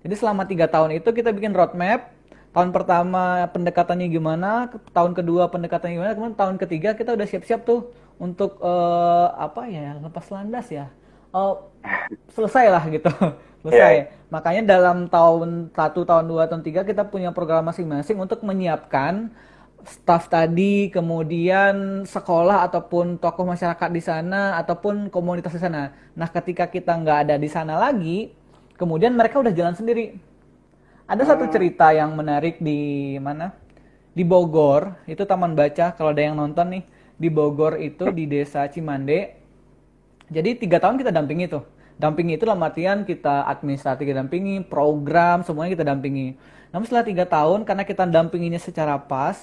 Jadi 0.04 0.16
selama 0.20 0.44
tiga 0.44 0.68
tahun 0.68 1.00
itu 1.00 1.08
kita 1.16 1.32
bikin 1.32 1.56
roadmap, 1.56 2.12
tahun 2.52 2.76
pertama 2.76 3.48
pendekatannya 3.56 4.12
gimana, 4.12 4.68
tahun 4.92 5.16
kedua 5.16 5.48
pendekatannya 5.48 5.96
gimana, 5.96 6.12
kemudian 6.12 6.36
tahun 6.36 6.56
ketiga 6.60 6.92
kita 7.00 7.16
udah 7.16 7.24
siap-siap 7.24 7.64
tuh 7.64 7.96
untuk 8.20 8.60
uh, 8.60 9.32
apa 9.40 9.72
ya 9.72 9.96
lepas 10.04 10.28
landas 10.28 10.68
ya, 10.68 10.92
uh, 11.34 11.54
selesai 12.32 12.66
lah 12.72 12.84
gitu, 12.88 13.10
selesai. 13.66 13.94
Yeah. 14.08 14.30
Makanya 14.32 14.62
dalam 14.66 15.12
tahun 15.12 15.74
satu, 15.74 16.06
tahun 16.06 16.26
dua, 16.26 16.50
tahun 16.50 16.64
tiga 16.66 16.82
kita 16.82 17.06
punya 17.06 17.30
program 17.30 17.70
masing-masing 17.70 18.18
untuk 18.18 18.42
menyiapkan 18.42 19.30
staff 19.84 20.32
tadi, 20.32 20.88
kemudian 20.90 22.08
sekolah 22.08 22.64
ataupun 22.72 23.20
tokoh 23.20 23.44
masyarakat 23.44 23.90
di 23.92 24.02
sana 24.02 24.58
ataupun 24.58 25.12
komunitas 25.12 25.54
di 25.54 25.62
sana. 25.62 25.92
Nah, 26.16 26.28
ketika 26.32 26.72
kita 26.72 26.96
nggak 26.96 27.18
ada 27.28 27.36
di 27.36 27.50
sana 27.52 27.76
lagi, 27.76 28.32
kemudian 28.80 29.14
mereka 29.14 29.40
udah 29.40 29.54
jalan 29.54 29.76
sendiri 29.78 30.18
Ada 31.04 31.36
satu 31.36 31.46
hmm. 31.46 31.54
cerita 31.54 31.92
yang 31.92 32.16
menarik 32.16 32.64
di 32.64 33.14
mana? 33.20 33.52
Di 34.16 34.24
Bogor, 34.24 35.04
itu 35.04 35.28
taman 35.28 35.52
baca. 35.52 35.92
Kalau 36.00 36.16
ada 36.16 36.24
yang 36.24 36.40
nonton 36.40 36.80
nih, 36.80 36.84
di 37.20 37.28
Bogor 37.28 37.76
itu 37.76 38.08
di 38.16 38.24
desa 38.24 38.64
Cimande. 38.72 39.43
Jadi 40.32 40.64
tiga 40.64 40.78
tahun 40.80 41.00
kita 41.00 41.12
dampingi 41.12 41.52
tuh. 41.52 41.64
Dampingi 42.00 42.36
itu 42.40 42.44
dalam 42.44 42.64
artian 42.66 43.06
kita 43.06 43.46
administratif 43.46 44.08
kita 44.08 44.24
dampingi, 44.24 44.66
program 44.66 45.46
semuanya 45.46 45.78
kita 45.78 45.86
dampingi. 45.86 46.34
Namun 46.74 46.86
setelah 46.90 47.06
tiga 47.06 47.26
tahun 47.30 47.68
karena 47.70 47.84
kita 47.86 48.04
dampinginya 48.10 48.58
secara 48.58 48.98
pas, 48.98 49.38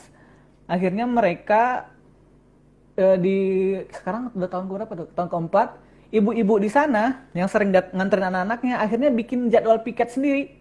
akhirnya 0.66 1.06
mereka 1.06 1.86
eh, 2.98 3.16
di 3.16 3.38
sekarang 3.94 4.34
udah 4.34 4.50
tahun 4.50 4.64
berapa 4.66 4.92
tuh? 4.98 5.08
Tahun 5.14 5.30
keempat, 5.30 5.68
ibu-ibu 6.10 6.58
di 6.58 6.66
sana 6.66 7.22
yang 7.38 7.46
sering 7.46 7.70
nganterin 7.70 8.34
anak-anaknya 8.34 8.82
akhirnya 8.82 9.10
bikin 9.14 9.46
jadwal 9.46 9.78
piket 9.78 10.10
sendiri. 10.10 10.58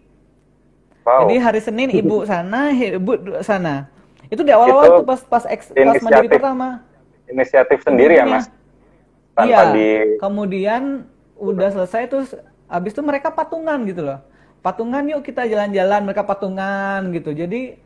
Wow. 1.02 1.26
Jadi 1.26 1.34
hari 1.42 1.60
Senin 1.60 1.88
ibu 1.90 2.22
sana, 2.30 2.70
ibu 2.70 3.12
sana. 3.42 3.90
Itu 4.30 4.46
di 4.46 4.54
awal-awal 4.54 5.02
tuh 5.02 5.06
pas 5.06 5.20
pas 5.26 5.44
eks, 5.50 5.74
pas 5.74 5.98
mandiri 5.98 6.30
pertama. 6.30 6.86
Inisiatif 7.26 7.82
sendiri 7.82 8.18
ya, 8.18 8.26
Mas. 8.26 8.46
Tanpa 9.34 9.48
iya. 9.48 9.60
Di... 9.72 9.88
Kemudian 10.18 11.06
udah 11.40 11.68
selesai 11.72 12.10
terus 12.10 12.28
habis 12.68 12.92
itu 12.92 13.02
mereka 13.02 13.32
patungan 13.32 13.80
gitu 13.88 14.04
loh. 14.04 14.20
Patungan 14.60 15.00
yuk 15.08 15.24
kita 15.24 15.48
jalan-jalan, 15.48 16.04
mereka 16.04 16.22
patungan 16.22 17.08
gitu. 17.16 17.32
Jadi 17.32 17.80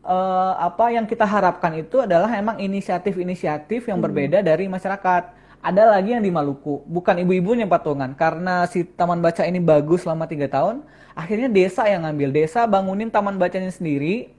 uh, 0.00 0.54
apa 0.56 0.94
yang 0.94 1.04
kita 1.04 1.28
harapkan 1.28 1.76
itu 1.76 2.00
adalah 2.00 2.32
emang 2.32 2.56
inisiatif-inisiatif 2.56 3.84
yang 3.90 4.00
hmm. 4.00 4.06
berbeda 4.06 4.38
dari 4.40 4.64
masyarakat. 4.70 5.36
Ada 5.60 5.98
lagi 5.98 6.14
yang 6.14 6.22
di 6.22 6.30
Maluku, 6.30 6.86
bukan 6.86 7.20
ibu-ibunya 7.26 7.66
patungan. 7.66 8.14
Karena 8.14 8.64
si 8.70 8.86
taman 8.86 9.18
baca 9.18 9.42
ini 9.42 9.58
bagus 9.58 10.06
selama 10.06 10.24
tiga 10.30 10.46
tahun, 10.46 10.86
akhirnya 11.12 11.50
desa 11.50 11.84
yang 11.90 12.06
ngambil. 12.06 12.30
Desa 12.32 12.64
bangunin 12.70 13.10
taman 13.10 13.34
bacanya 13.34 13.74
sendiri. 13.74 14.30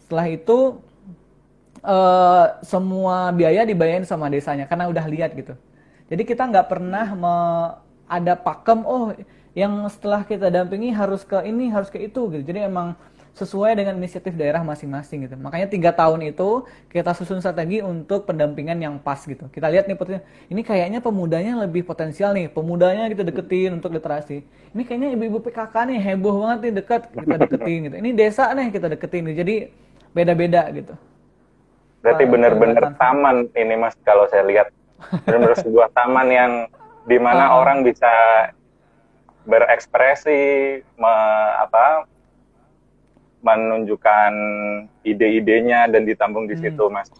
Setelah 0.00 0.32
itu 0.32 0.80
uh, 1.84 2.56
semua 2.64 3.30
biaya 3.36 3.68
dibayarin 3.68 4.08
sama 4.08 4.32
desanya 4.32 4.64
karena 4.64 4.88
udah 4.88 5.04
lihat 5.06 5.36
gitu. 5.36 5.52
Jadi 6.12 6.28
kita 6.28 6.44
nggak 6.44 6.68
pernah 6.68 7.06
me 7.16 7.34
ada 8.04 8.36
pakem 8.36 8.84
oh 8.84 9.16
yang 9.56 9.72
setelah 9.88 10.20
kita 10.28 10.52
dampingi 10.52 10.92
harus 10.92 11.24
ke 11.24 11.40
ini 11.48 11.72
harus 11.72 11.88
ke 11.88 11.96
itu 12.04 12.28
gitu. 12.28 12.44
Jadi 12.44 12.68
emang 12.68 12.92
sesuai 13.32 13.72
dengan 13.80 13.96
inisiatif 13.96 14.36
daerah 14.36 14.60
masing-masing 14.60 15.24
gitu. 15.24 15.40
Makanya 15.40 15.64
tiga 15.72 15.88
tahun 15.88 16.20
itu 16.28 16.68
kita 16.92 17.16
susun 17.16 17.40
strategi 17.40 17.80
untuk 17.80 18.28
pendampingan 18.28 18.76
yang 18.76 19.00
pas 19.00 19.24
gitu. 19.24 19.48
Kita 19.48 19.72
lihat 19.72 19.88
nih 19.88 19.96
ini 20.52 20.60
kayaknya 20.60 21.00
pemudanya 21.00 21.56
lebih 21.64 21.80
potensial 21.80 22.36
nih 22.36 22.52
pemudanya 22.52 23.08
kita 23.08 23.24
deketin 23.24 23.80
untuk 23.80 23.96
literasi. 23.96 24.44
Ini 24.76 24.82
kayaknya 24.84 25.16
ibu-ibu 25.16 25.40
PKK 25.48 25.96
nih 25.96 25.98
heboh 26.12 26.44
banget 26.44 26.58
nih 26.68 26.72
dekat 26.84 27.02
kita 27.08 27.36
deketin 27.40 27.78
gitu. 27.88 27.96
Ini 28.04 28.10
desa 28.12 28.52
nih 28.52 28.68
kita 28.68 28.86
deketin 28.92 29.32
gitu. 29.32 29.36
jadi 29.40 29.54
beda-beda 30.12 30.68
gitu. 30.76 30.92
Berarti 32.04 32.24
benar-benar 32.28 33.00
taman 33.00 33.48
ini 33.56 33.80
mas 33.80 33.96
kalau 34.04 34.28
saya 34.28 34.44
lihat 34.44 34.68
benar-benar 35.26 35.58
sebuah 35.58 35.88
taman 35.96 36.28
yang 36.30 36.52
di 37.06 37.18
mana 37.18 37.50
uh, 37.50 37.62
orang 37.62 37.82
bisa 37.82 38.10
berekspresi, 39.42 40.82
me, 40.98 41.14
apa, 41.58 42.06
menunjukkan 43.42 44.32
ide-idenya 45.02 45.90
dan 45.90 46.06
ditampung 46.06 46.46
di 46.46 46.54
hmm. 46.54 46.62
situ, 46.62 46.84
mas. 46.86 47.10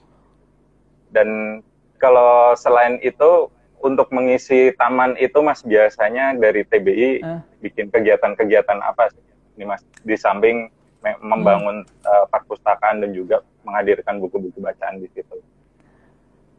Dan 1.10 1.60
kalau 1.98 2.54
selain 2.54 3.02
itu 3.02 3.50
untuk 3.82 4.14
mengisi 4.14 4.70
taman 4.78 5.18
itu, 5.18 5.42
mas 5.42 5.66
biasanya 5.66 6.38
dari 6.38 6.62
TBI 6.62 7.10
uh. 7.26 7.42
bikin 7.58 7.90
kegiatan-kegiatan 7.90 8.78
apa 8.78 9.10
sih, 9.10 9.24
ini 9.58 9.66
mas? 9.66 9.82
Di 10.06 10.14
samping 10.14 10.70
membangun 11.18 11.82
hmm. 11.82 12.06
uh, 12.06 12.26
perpustakaan 12.30 13.02
dan 13.02 13.10
juga 13.10 13.42
menghadirkan 13.66 14.22
buku-buku 14.22 14.62
bacaan 14.62 15.02
di 15.02 15.10
situ. 15.10 15.42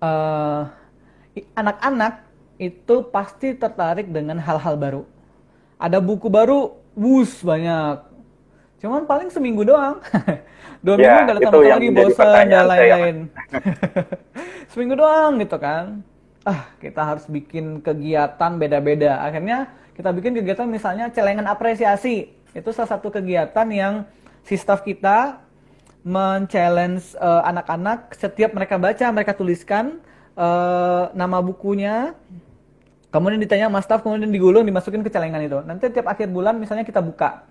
Uh, 0.03 0.67
anak-anak 1.57 2.21
itu 2.61 3.01
pasti 3.09 3.57
tertarik 3.57 4.09
dengan 4.13 4.37
hal-hal 4.37 4.77
baru. 4.77 5.01
Ada 5.81 5.97
buku 5.97 6.29
baru, 6.29 6.77
wus 6.93 7.41
banyak. 7.41 8.05
Cuman 8.83 9.07
paling 9.09 9.33
seminggu 9.33 9.65
doang. 9.65 9.99
Dua 10.83 10.99
minggu 10.99 11.07
ya, 11.07 11.23
nggak 11.23 11.35
datang 11.39 11.63
lagi, 11.63 11.89
bosan 11.95 12.45
dan 12.51 12.65
lain-lain. 12.67 13.17
seminggu 14.71 14.99
doang 14.99 15.39
gitu 15.39 15.55
kan. 15.55 16.03
Ah, 16.43 16.67
kita 16.83 16.99
harus 16.99 17.23
bikin 17.31 17.79
kegiatan 17.79 18.51
beda-beda. 18.59 19.23
Akhirnya 19.23 19.71
kita 19.95 20.11
bikin 20.11 20.35
kegiatan 20.35 20.67
misalnya 20.67 21.07
celengan 21.07 21.47
apresiasi. 21.47 22.35
Itu 22.51 22.75
salah 22.75 22.99
satu 22.99 23.07
kegiatan 23.09 23.67
yang 23.71 24.03
si 24.43 24.59
staff 24.59 24.83
kita 24.83 25.39
men-challenge 26.03 27.15
uh, 27.15 27.47
anak-anak 27.47 28.11
setiap 28.19 28.51
mereka 28.51 28.75
baca, 28.75 29.07
mereka 29.15 29.31
tuliskan 29.31 30.03
uh, 30.37 31.09
nama 31.13 31.37
bukunya, 31.41 32.13
kemudian 33.09 33.41
ditanya 33.41 33.69
mas 33.69 33.85
staff, 33.85 34.01
kemudian 34.01 34.29
digulung, 34.29 34.65
dimasukin 34.65 35.01
ke 35.05 35.09
celengan 35.09 35.41
itu. 35.41 35.59
Nanti 35.65 35.89
tiap 35.89 36.09
akhir 36.09 36.29
bulan 36.29 36.57
misalnya 36.57 36.85
kita 36.85 37.01
buka, 37.01 37.45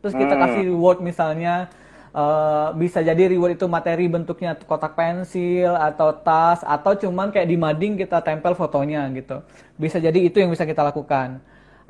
terus 0.00 0.14
kita 0.16 0.34
hmm. 0.36 0.42
kasih 0.42 0.62
reward 0.72 0.98
misalnya, 1.00 1.72
uh, 2.12 2.70
bisa 2.76 3.00
jadi 3.00 3.32
reward 3.32 3.56
itu 3.56 3.66
materi 3.66 4.06
bentuknya 4.08 4.56
kotak 4.56 4.94
pensil 4.96 5.72
atau 5.76 6.12
tas 6.12 6.60
atau 6.62 6.92
cuman 6.96 7.32
kayak 7.32 7.48
di 7.48 7.56
mading 7.56 7.98
kita 8.00 8.20
tempel 8.20 8.52
fotonya 8.56 9.08
gitu. 9.16 9.40
Bisa 9.76 9.98
jadi 9.98 10.16
itu 10.16 10.38
yang 10.40 10.52
bisa 10.52 10.68
kita 10.68 10.84
lakukan. 10.84 11.40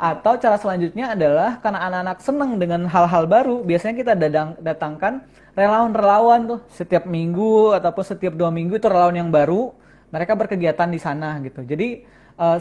Atau 0.02 0.35
cara 0.35 0.58
selanjutnya 0.58 1.14
adalah 1.14 1.62
karena 1.62 1.78
anak-anak 1.87 2.18
seneng 2.26 2.58
dengan 2.58 2.90
hal-hal 2.90 3.22
baru, 3.22 3.62
biasanya 3.62 3.94
kita 3.94 4.12
datang, 4.18 4.58
datangkan 4.58 5.22
relawan-relawan 5.54 6.40
tuh 6.48 6.61
setiap 6.74 7.06
minggu 7.06 7.70
ataupun 7.78 8.02
setiap 8.02 8.35
dua 8.35 8.50
minggu 8.50 8.82
itu 8.82 8.88
relawan 8.90 9.14
yang 9.14 9.30
baru 9.30 9.70
mereka 10.12 10.37
berkegiatan 10.37 10.88
di 10.92 11.01
sana 11.01 11.40
gitu. 11.40 11.64
Jadi 11.64 12.05
uh, 12.37 12.61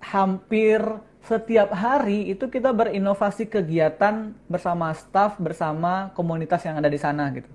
hampir 0.00 0.80
setiap 1.24 1.72
hari 1.72 2.30
itu 2.30 2.46
kita 2.46 2.70
berinovasi 2.70 3.50
kegiatan 3.50 4.36
bersama 4.46 4.92
staff, 4.94 5.40
bersama 5.40 6.14
komunitas 6.14 6.62
yang 6.62 6.78
ada 6.78 6.86
di 6.86 7.00
sana 7.00 7.32
gitu. 7.34 7.48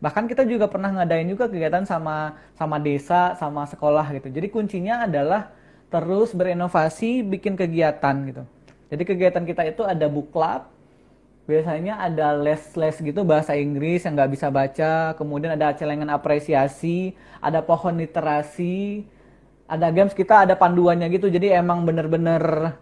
Bahkan 0.00 0.28
kita 0.28 0.44
juga 0.46 0.68
pernah 0.70 0.92
ngadain 0.92 1.26
juga 1.26 1.50
kegiatan 1.50 1.84
sama 1.84 2.38
sama 2.54 2.76
desa, 2.78 3.34
sama 3.36 3.66
sekolah 3.66 4.06
gitu. 4.16 4.28
Jadi 4.30 4.48
kuncinya 4.48 5.04
adalah 5.04 5.50
terus 5.90 6.32
berinovasi, 6.32 7.26
bikin 7.26 7.58
kegiatan 7.58 8.14
gitu. 8.30 8.42
Jadi 8.86 9.02
kegiatan 9.02 9.42
kita 9.42 9.62
itu 9.66 9.82
ada 9.82 10.06
book 10.06 10.30
club, 10.30 10.70
biasanya 11.46 12.02
ada 12.02 12.34
les-les 12.34 12.98
gitu 12.98 13.22
bahasa 13.22 13.54
Inggris 13.54 14.02
yang 14.02 14.18
nggak 14.18 14.32
bisa 14.34 14.50
baca, 14.50 15.14
kemudian 15.14 15.54
ada 15.54 15.70
celengan 15.78 16.10
apresiasi, 16.10 17.14
ada 17.38 17.62
pohon 17.62 17.94
literasi, 18.02 19.06
ada 19.70 19.86
games 19.94 20.10
kita 20.10 20.42
ada 20.42 20.58
panduannya 20.58 21.06
gitu, 21.14 21.30
jadi 21.30 21.62
emang 21.62 21.86
bener-bener 21.86 22.74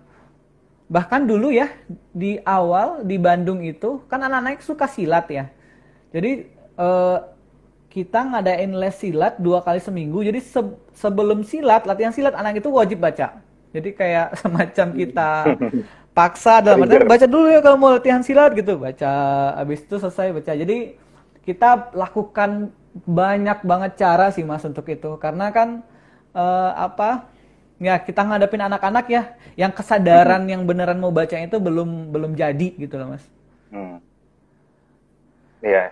bahkan 0.88 1.24
dulu 1.24 1.52
ya 1.52 1.72
di 2.12 2.40
awal 2.44 3.04
di 3.04 3.16
Bandung 3.20 3.64
itu 3.64 4.04
kan 4.08 4.20
anak-anak 4.20 4.64
suka 4.64 4.88
silat 4.88 5.28
ya, 5.28 5.44
jadi 6.12 6.48
eh, 6.80 7.18
kita 7.92 8.32
ngadain 8.32 8.72
les 8.74 8.96
silat 8.96 9.36
dua 9.36 9.60
kali 9.60 9.80
seminggu, 9.80 10.24
jadi 10.24 10.40
se 10.40 10.60
sebelum 10.96 11.44
silat 11.44 11.84
latihan 11.84 12.16
silat 12.16 12.32
anak 12.32 12.64
itu 12.64 12.68
wajib 12.72 12.96
baca, 13.00 13.44
jadi 13.76 13.90
kayak 13.92 14.28
semacam 14.40 14.86
kita 14.96 15.30
paksa 16.14 16.62
dalam 16.62 16.86
artian 16.86 17.10
baca 17.10 17.26
dulu 17.26 17.50
ya 17.50 17.60
kalau 17.60 17.76
mau 17.76 17.90
latihan 17.90 18.22
silat 18.22 18.54
gitu. 18.54 18.78
Baca 18.78 19.12
habis 19.58 19.82
itu 19.82 19.98
selesai 19.98 20.30
baca. 20.30 20.52
Jadi 20.54 20.94
kita 21.42 21.92
lakukan 21.92 22.70
banyak 23.04 23.66
banget 23.66 23.92
cara 23.98 24.30
sih 24.30 24.46
mas 24.46 24.62
untuk 24.62 24.86
itu. 24.86 25.18
Karena 25.18 25.50
kan 25.50 25.82
uh, 26.32 26.70
apa 26.78 27.26
ya 27.82 27.98
kita 27.98 28.22
ngadepin 28.22 28.62
anak-anak 28.62 29.06
ya 29.10 29.34
yang 29.58 29.74
kesadaran 29.74 30.46
yang 30.46 30.62
beneran 30.62 31.02
mau 31.02 31.10
baca 31.10 31.34
itu 31.34 31.58
belum 31.58 32.14
belum 32.14 32.38
jadi 32.38 32.68
gitu 32.78 32.94
loh 32.94 33.18
mas. 33.18 33.26
Hmm. 33.74 33.98
iya. 35.60 35.90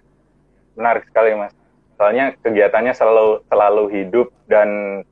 Menarik 0.79 1.05
sekali 1.11 1.35
mas. 1.35 1.53
Soalnya 1.99 2.39
kegiatannya 2.41 2.95
selalu 2.95 3.43
selalu 3.51 3.85
hidup 3.91 4.31
dan 4.47 5.03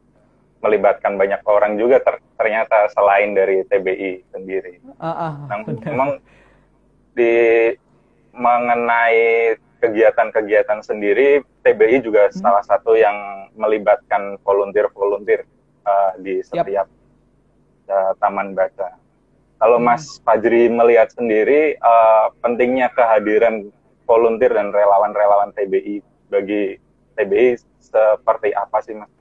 melibatkan 0.61 1.17
banyak 1.17 1.41
orang 1.49 1.81
juga 1.81 2.01
ter, 2.05 2.21
ternyata 2.37 2.89
selain 2.93 3.33
dari 3.33 3.65
TBI 3.65 4.29
sendiri. 4.33 4.81
Uh, 5.01 5.09
uh, 5.09 5.33
nah, 5.49 5.59
memang 5.65 6.21
di 7.17 7.35
mengenai 8.37 9.57
kegiatan-kegiatan 9.81 10.85
sendiri 10.85 11.41
TBI 11.65 12.05
juga 12.05 12.29
hmm. 12.29 12.37
salah 12.39 12.65
satu 12.65 12.95
yang 12.95 13.49
melibatkan 13.57 14.37
volunteer-volunteer 14.45 15.49
uh, 15.89 16.13
di 16.21 16.45
setiap 16.45 16.69
yep. 16.69 16.89
uh, 17.89 18.13
taman 18.21 18.53
baca. 18.53 18.97
Kalau 19.61 19.77
hmm. 19.81 19.87
Mas 19.89 20.21
Fajri 20.25 20.69
melihat 20.69 21.13
sendiri 21.13 21.81
uh, 21.81 22.33
pentingnya 22.45 22.93
kehadiran 22.93 23.73
volunteer 24.05 24.53
dan 24.53 24.73
relawan-relawan 24.73 25.53
TBI 25.57 26.05
bagi 26.29 26.77
TBI 27.17 27.57
seperti 27.81 28.53
apa 28.53 28.79
sih 28.85 28.97
Mas? 28.97 29.20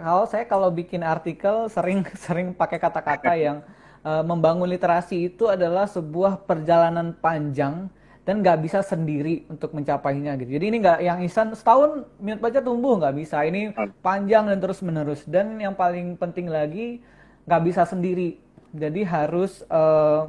Kalau 0.00 0.24
saya 0.24 0.44
kalau 0.46 0.68
bikin 0.70 1.02
artikel 1.02 1.66
sering 1.68 2.06
sering 2.24 2.54
pakai 2.54 2.78
kata-kata 2.78 3.32
yang 3.50 3.62
uh, 4.06 4.22
membangun 4.22 4.70
literasi 4.70 5.32
itu 5.32 5.50
adalah 5.50 5.84
sebuah 5.90 6.46
perjalanan 6.46 7.14
panjang 7.18 7.90
dan 8.28 8.44
nggak 8.44 8.60
bisa 8.60 8.84
sendiri 8.84 9.48
untuk 9.48 9.72
mencapainya 9.72 10.36
gitu. 10.36 10.60
Jadi 10.60 10.64
ini 10.68 10.76
nggak 10.84 10.98
yang 11.00 11.18
instan 11.24 11.48
setahun 11.56 12.04
minat 12.20 12.44
baca 12.44 12.60
tumbuh 12.60 13.00
nggak 13.00 13.16
bisa. 13.16 13.40
Ini 13.40 13.72
hmm. 13.72 14.04
panjang 14.04 14.52
dan 14.52 14.60
terus 14.60 14.84
menerus. 14.84 15.24
Dan 15.24 15.56
yang 15.56 15.72
paling 15.72 16.12
penting 16.20 16.52
lagi 16.52 17.00
nggak 17.48 17.62
bisa 17.64 17.88
sendiri. 17.88 18.36
Jadi 18.76 19.00
harus 19.00 19.64
uh, 19.72 20.28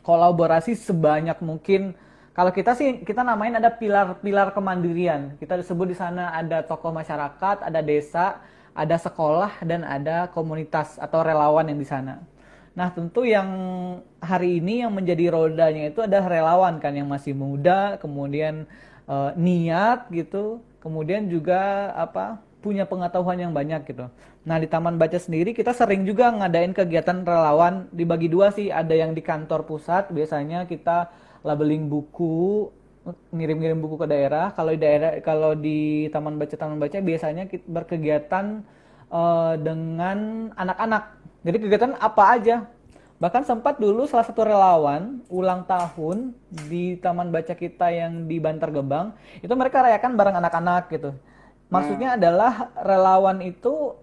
kolaborasi 0.00 0.72
sebanyak 0.72 1.36
mungkin. 1.44 1.92
Kalau 2.32 2.48
kita 2.48 2.72
sih 2.72 3.04
kita 3.04 3.20
namain 3.20 3.52
ada 3.52 3.68
pilar-pilar 3.68 4.56
kemandirian. 4.56 5.36
Kita 5.36 5.60
disebut 5.60 5.92
di 5.92 5.96
sana 6.00 6.32
ada 6.32 6.64
tokoh 6.64 6.96
masyarakat, 6.96 7.60
ada 7.60 7.80
desa, 7.84 8.40
ada 8.72 8.96
sekolah 8.96 9.60
dan 9.64 9.84
ada 9.84 10.28
komunitas 10.32 10.96
atau 10.96 11.20
relawan 11.20 11.68
yang 11.68 11.80
di 11.80 11.88
sana. 11.88 12.24
Nah, 12.72 12.88
tentu 12.88 13.28
yang 13.28 13.48
hari 14.16 14.64
ini 14.64 14.80
yang 14.80 14.96
menjadi 14.96 15.28
rodanya 15.28 15.92
itu 15.92 16.00
ada 16.00 16.24
relawan 16.24 16.80
kan 16.80 16.96
yang 16.96 17.04
masih 17.04 17.36
muda, 17.36 18.00
kemudian 18.00 18.64
uh, 19.04 19.36
niat 19.36 20.08
gitu, 20.08 20.64
kemudian 20.80 21.28
juga 21.28 21.92
apa? 21.92 22.40
punya 22.62 22.86
pengetahuan 22.86 23.42
yang 23.42 23.50
banyak 23.50 23.82
gitu. 23.90 24.06
Nah, 24.46 24.56
di 24.62 24.70
Taman 24.70 24.94
Baca 24.94 25.18
sendiri 25.18 25.50
kita 25.50 25.74
sering 25.74 26.06
juga 26.06 26.30
ngadain 26.30 26.70
kegiatan 26.70 27.26
relawan 27.26 27.90
dibagi 27.90 28.30
dua 28.30 28.54
sih, 28.54 28.70
ada 28.70 28.94
yang 28.94 29.18
di 29.18 29.20
kantor 29.20 29.66
pusat, 29.66 30.14
biasanya 30.14 30.70
kita 30.70 31.10
labeling 31.42 31.90
buku, 31.90 32.70
ngirim-ngirim 33.34 33.78
buku 33.82 33.98
ke 33.98 34.06
daerah. 34.06 34.54
Kalau 34.54 34.70
di 34.70 34.80
daerah 34.80 35.12
kalau 35.24 35.52
di 35.58 36.06
Taman 36.10 36.38
Baca 36.38 36.54
Taman 36.54 36.78
Baca 36.78 36.98
biasanya 37.02 37.50
kita 37.50 37.66
berkegiatan 37.66 38.62
uh, 39.10 39.54
dengan 39.58 40.50
anak-anak 40.54 41.22
jadi 41.42 41.56
kegiatan 41.58 41.92
apa 41.98 42.22
aja. 42.38 42.56
Bahkan 43.18 43.46
sempat 43.46 43.78
dulu 43.78 44.06
salah 44.10 44.26
satu 44.26 44.42
relawan 44.42 45.22
ulang 45.30 45.62
tahun 45.62 46.34
di 46.66 46.98
taman 46.98 47.30
baca 47.30 47.54
kita 47.54 47.94
yang 47.94 48.26
di 48.26 48.42
Bantar 48.42 48.74
Gebang, 48.74 49.14
itu 49.38 49.54
mereka 49.54 49.86
rayakan 49.86 50.18
bareng 50.18 50.42
anak-anak 50.42 50.90
gitu. 50.90 51.14
Maksudnya 51.70 52.14
hmm. 52.14 52.18
adalah 52.18 52.52
relawan 52.82 53.38
itu 53.46 53.94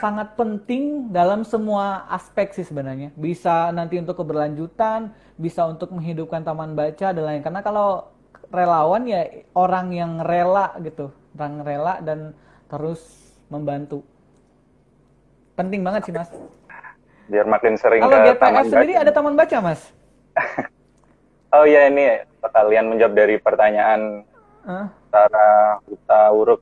sangat 0.00 0.40
penting 0.40 1.12
dalam 1.12 1.44
semua 1.44 2.08
aspek 2.08 2.56
sih 2.56 2.64
sebenarnya. 2.64 3.12
Bisa 3.12 3.68
nanti 3.76 4.00
untuk 4.00 4.24
keberlanjutan, 4.24 5.12
bisa 5.36 5.68
untuk 5.68 5.92
menghidupkan 5.92 6.40
taman 6.40 6.72
baca 6.72 7.12
dan 7.12 7.24
lain. 7.28 7.44
Karena 7.44 7.60
kalau 7.60 8.08
relawan 8.52 9.02
ya 9.06 9.26
orang 9.54 9.92
yang 9.92 10.12
rela 10.22 10.74
gitu, 10.82 11.10
orang 11.38 11.64
rela 11.64 11.94
dan 12.02 12.34
terus 12.66 13.02
membantu. 13.50 14.02
Penting 15.56 15.80
banget 15.86 16.10
sih 16.10 16.14
mas 16.14 16.30
biar 17.26 17.46
makin 17.46 17.74
sering 17.74 18.00
Kalau 18.02 18.22
ke 18.22 18.26
GPF 18.32 18.66
sendiri 18.70 18.94
baca. 18.94 19.02
ada 19.02 19.12
taman 19.12 19.34
baca, 19.34 19.56
Mas? 19.58 19.80
oh 21.54 21.64
iya 21.66 21.90
ini 21.90 22.22
kalian 22.46 22.86
menjawab 22.94 23.14
dari 23.18 23.36
pertanyaan 23.42 24.22
uh. 24.66 24.86
Sarah 25.10 25.82
Huta 25.82 26.22
Uruk. 26.30 26.60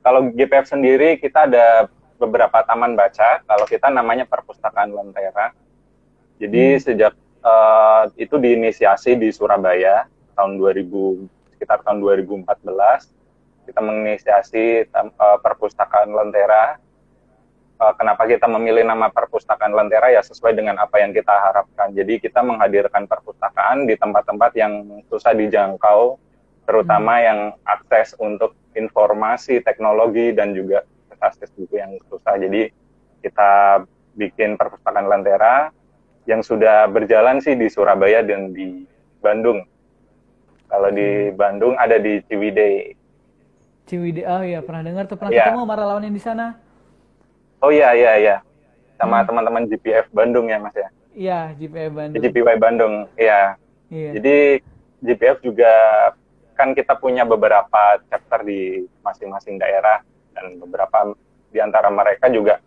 Kalau 0.00 0.32
GPF 0.32 0.66
sendiri 0.70 1.20
kita 1.20 1.44
ada 1.50 1.90
beberapa 2.16 2.64
taman 2.64 2.96
baca. 2.96 3.44
Kalau 3.44 3.66
kita 3.68 3.92
namanya 3.92 4.24
Perpustakaan 4.24 4.94
Lentera. 4.94 5.52
Jadi 6.40 6.76
hmm. 6.76 6.80
sejak 6.80 7.12
uh, 7.44 8.08
itu 8.16 8.36
diinisiasi 8.40 9.20
di 9.20 9.28
Surabaya 9.32 10.08
tahun 10.36 10.60
2000 10.60 11.56
sekitar 11.56 11.80
tahun 11.82 12.04
2014 12.04 12.44
kita 13.66 13.80
menginisiasi 13.82 14.86
uh, 14.94 15.38
Perpustakaan 15.42 16.12
Lentera 16.12 16.78
uh, 17.80 17.94
kenapa 17.96 18.24
kita 18.24 18.48
memilih 18.48 18.84
nama 18.84 19.12
perpustakaan 19.12 19.72
Lentera 19.72 20.12
ya 20.12 20.22
sesuai 20.24 20.56
dengan 20.56 20.80
apa 20.80 21.00
yang 21.00 21.12
kita 21.12 21.32
harapkan. 21.32 21.92
Jadi 21.92 22.20
kita 22.20 22.40
menghadirkan 22.40 23.04
perpustakaan 23.08 23.84
di 23.88 23.94
tempat-tempat 23.96 24.52
yang 24.56 25.02
susah 25.12 25.36
dijangkau, 25.36 26.16
terutama 26.64 27.20
hmm. 27.20 27.24
yang 27.24 27.40
akses 27.64 28.16
untuk 28.18 28.56
informasi, 28.76 29.60
teknologi 29.64 30.32
dan 30.36 30.52
juga 30.52 30.84
akses 31.20 31.48
buku 31.56 31.80
yang 31.80 31.96
susah. 32.12 32.36
Jadi 32.36 32.68
kita 33.24 33.82
bikin 34.16 34.56
perpustakaan 34.56 35.08
Lentera 35.08 35.72
yang 36.26 36.42
sudah 36.42 36.90
berjalan 36.90 37.38
sih 37.38 37.54
di 37.54 37.70
Surabaya 37.70 38.24
dan 38.24 38.50
di 38.50 38.84
Bandung. 39.22 39.62
Kalau 40.66 40.90
di 40.90 41.30
hmm. 41.30 41.38
Bandung 41.38 41.74
ada 41.78 41.96
di 41.98 42.18
Ciwidey. 42.26 42.94
Ciwidey, 43.86 44.26
oh 44.26 44.42
iya 44.42 44.60
pernah 44.62 44.82
dengar 44.82 45.06
tuh 45.06 45.14
pernah 45.14 45.30
ya. 45.30 45.46
ketemu 45.46 45.62
sama 45.62 45.74
relawan 45.78 46.02
yang 46.02 46.16
di 46.16 46.22
sana. 46.22 46.46
Oh 47.62 47.70
iya 47.70 47.94
iya 47.94 48.12
iya. 48.18 48.36
Sama 48.98 49.22
hmm. 49.22 49.26
teman-teman 49.30 49.62
GPF 49.70 50.06
Bandung 50.10 50.50
ya 50.50 50.58
Mas 50.58 50.74
ya. 50.74 50.88
Iya, 51.16 51.40
GPF 51.56 51.92
Bandung. 51.96 52.20
GPY 52.20 52.56
Bandung, 52.60 52.94
iya. 53.16 53.56
Iya. 53.88 54.10
Jadi 54.20 54.36
GPF 55.00 55.38
juga 55.40 55.72
kan 56.56 56.72
kita 56.72 56.96
punya 56.96 57.24
beberapa 57.24 58.00
chapter 58.08 58.42
di 58.44 58.84
masing-masing 59.04 59.60
daerah 59.60 60.00
dan 60.32 60.60
beberapa 60.60 61.16
di 61.52 61.60
antara 61.60 61.88
mereka 61.88 62.28
juga 62.28 62.60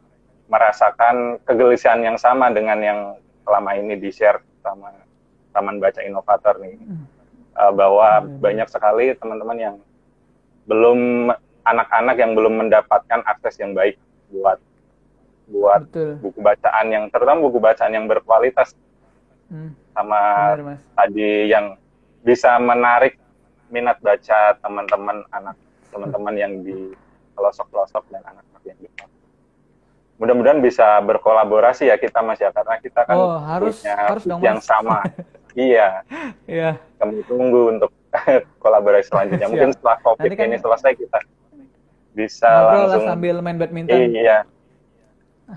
merasakan 0.49 1.41
kegelisahan 1.45 2.01
yang 2.01 2.17
sama 2.17 2.49
dengan 2.49 2.79
yang 2.81 2.99
selama 3.45 3.77
ini 3.77 3.97
di-share 3.97 4.41
sama 4.65 4.93
Taman 5.53 5.77
Baca 5.77 6.01
Inovator 6.01 6.57
nih. 6.62 6.77
Hmm. 6.77 7.05
Uh, 7.57 7.73
bahwa 7.75 8.23
hmm. 8.23 8.39
banyak 8.39 8.67
sekali 8.71 9.12
teman-teman 9.19 9.57
yang 9.59 9.75
belum 10.69 11.27
anak-anak 11.65 12.15
yang 12.15 12.31
belum 12.38 12.65
mendapatkan 12.65 13.19
akses 13.25 13.59
yang 13.59 13.75
baik 13.75 13.99
buat 14.31 14.62
buat 15.49 15.81
Betul. 15.89 16.21
buku 16.21 16.39
bacaan 16.39 16.88
yang 16.93 17.03
terutama 17.09 17.41
buku 17.41 17.57
bacaan 17.57 17.93
yang 17.93 18.05
berkualitas 18.05 18.77
hmm. 19.49 19.73
sama 19.97 20.21
Benar, 20.55 20.77
tadi 20.93 21.29
yang 21.49 21.65
bisa 22.21 22.55
menarik 22.62 23.17
minat 23.73 23.97
baca 23.99 24.55
teman-teman 24.62 25.25
anak 25.33 25.57
teman-teman 25.89 26.35
yang 26.38 26.53
di 26.62 26.93
pelosok-pelosok 27.33 28.13
dan 28.13 28.21
anak-anak 28.29 28.63
yang 28.65 28.77
di 28.77 28.88
mudah-mudahan 30.19 30.59
bisa 30.59 30.99
berkolaborasi 30.99 31.88
ya 31.88 31.95
kita 31.95 32.19
mas 32.19 32.38
ya 32.43 32.51
karena 32.51 32.75
kita 32.83 33.07
kan 33.07 33.15
oh, 33.15 33.39
harus, 33.39 33.79
punya 33.79 33.95
harus 33.95 34.23
dong, 34.27 34.43
yang 34.43 34.59
sama 34.59 35.01
iya. 35.55 36.03
Iya. 36.45 36.69
Kami 36.99 37.23
tunggu 37.25 37.77
untuk 37.77 37.91
kolaborasi 38.63 39.09
selanjutnya. 39.09 39.47
Mungkin 39.49 39.71
setelah 39.73 39.97
covid 40.03 40.31
kan, 40.35 40.45
ini 40.49 40.57
selesai 40.57 40.91
kita 40.97 41.19
bisa 42.13 42.49
langsung 42.73 43.05
sambil 43.05 43.39
main 43.39 43.57
badminton. 43.57 44.13
Iya. 44.13 44.45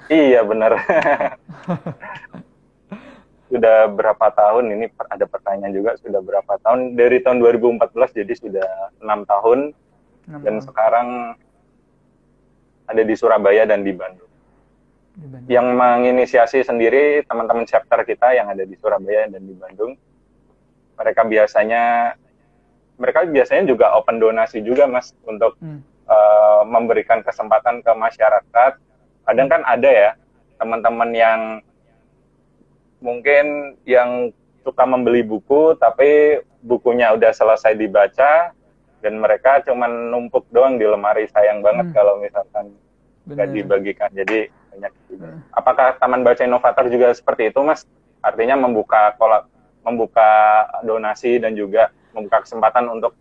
Iya 0.09 0.41
benar. 0.45 0.73
sudah 3.53 3.85
berapa 3.93 4.27
tahun 4.33 4.65
ini 4.81 4.89
ada 5.13 5.29
pertanyaan 5.29 5.77
juga 5.77 5.93
sudah 6.01 6.25
berapa 6.25 6.57
tahun? 6.65 6.97
Dari 6.97 7.21
tahun 7.21 7.45
2014 7.45 7.93
jadi 8.25 8.33
sudah 8.33 8.69
enam 9.05 9.29
tahun. 9.29 9.77
6 10.23 10.41
dan 10.41 10.55
tahun. 10.57 10.65
sekarang 10.65 11.09
ada 12.89 13.03
di 13.05 13.15
Surabaya 13.17 13.69
dan 13.69 13.85
di 13.85 13.93
Bandung. 13.93 14.32
Yang 15.49 15.67
menginisiasi 15.77 16.65
sendiri 16.65 17.21
teman-teman 17.29 17.69
chapter 17.69 18.01
kita 18.07 18.33
yang 18.33 18.49
ada 18.49 18.65
di 18.65 18.73
Surabaya 18.81 19.29
dan 19.29 19.45
di 19.45 19.53
Bandung. 19.53 19.93
Mereka 20.97 21.29
biasanya 21.29 22.17
mereka 23.03 23.27
biasanya 23.27 23.67
juga 23.67 23.99
open 23.99 24.23
donasi 24.23 24.63
juga 24.63 24.87
mas 24.87 25.11
untuk 25.27 25.59
hmm. 25.59 25.81
uh, 26.07 26.63
memberikan 26.63 27.25
kesempatan 27.27 27.83
ke 27.83 27.91
masyarakat 27.91 28.73
kadang 29.27 29.49
kan 29.51 29.63
ada 29.67 29.91
ya 29.91 30.11
teman-teman 30.59 31.11
yang 31.11 31.41
mungkin 33.03 33.75
yang 33.83 34.31
suka 34.63 34.87
membeli 34.87 35.27
buku 35.27 35.75
tapi 35.83 36.39
bukunya 36.63 37.11
udah 37.11 37.35
selesai 37.35 37.75
dibaca 37.75 38.55
dan 39.03 39.15
mereka 39.19 39.59
cuma 39.67 39.91
numpuk 39.91 40.47
doang 40.55 40.79
di 40.79 40.87
lemari 40.87 41.27
sayang 41.27 41.59
banget 41.59 41.91
hmm. 41.91 41.95
kalau 41.99 42.23
misalkan 42.23 42.71
nggak 43.27 43.51
dibagikan 43.51 44.11
jadi 44.15 44.47
banyak 44.73 44.93
juga. 45.07 45.29
Hmm. 45.29 45.41
Apakah 45.53 45.87
Taman 46.01 46.25
Baca 46.25 46.43
Inovator 46.43 46.89
juga 46.89 47.13
seperti 47.13 47.53
itu 47.53 47.61
mas? 47.61 47.85
Artinya 48.25 48.57
membuka 48.57 49.13
kolak, 49.21 49.47
membuka 49.85 50.65
donasi 50.81 51.37
dan 51.37 51.53
juga 51.53 51.93
membuka 52.17 52.43
kesempatan 52.47 52.89
untuk 52.89 53.13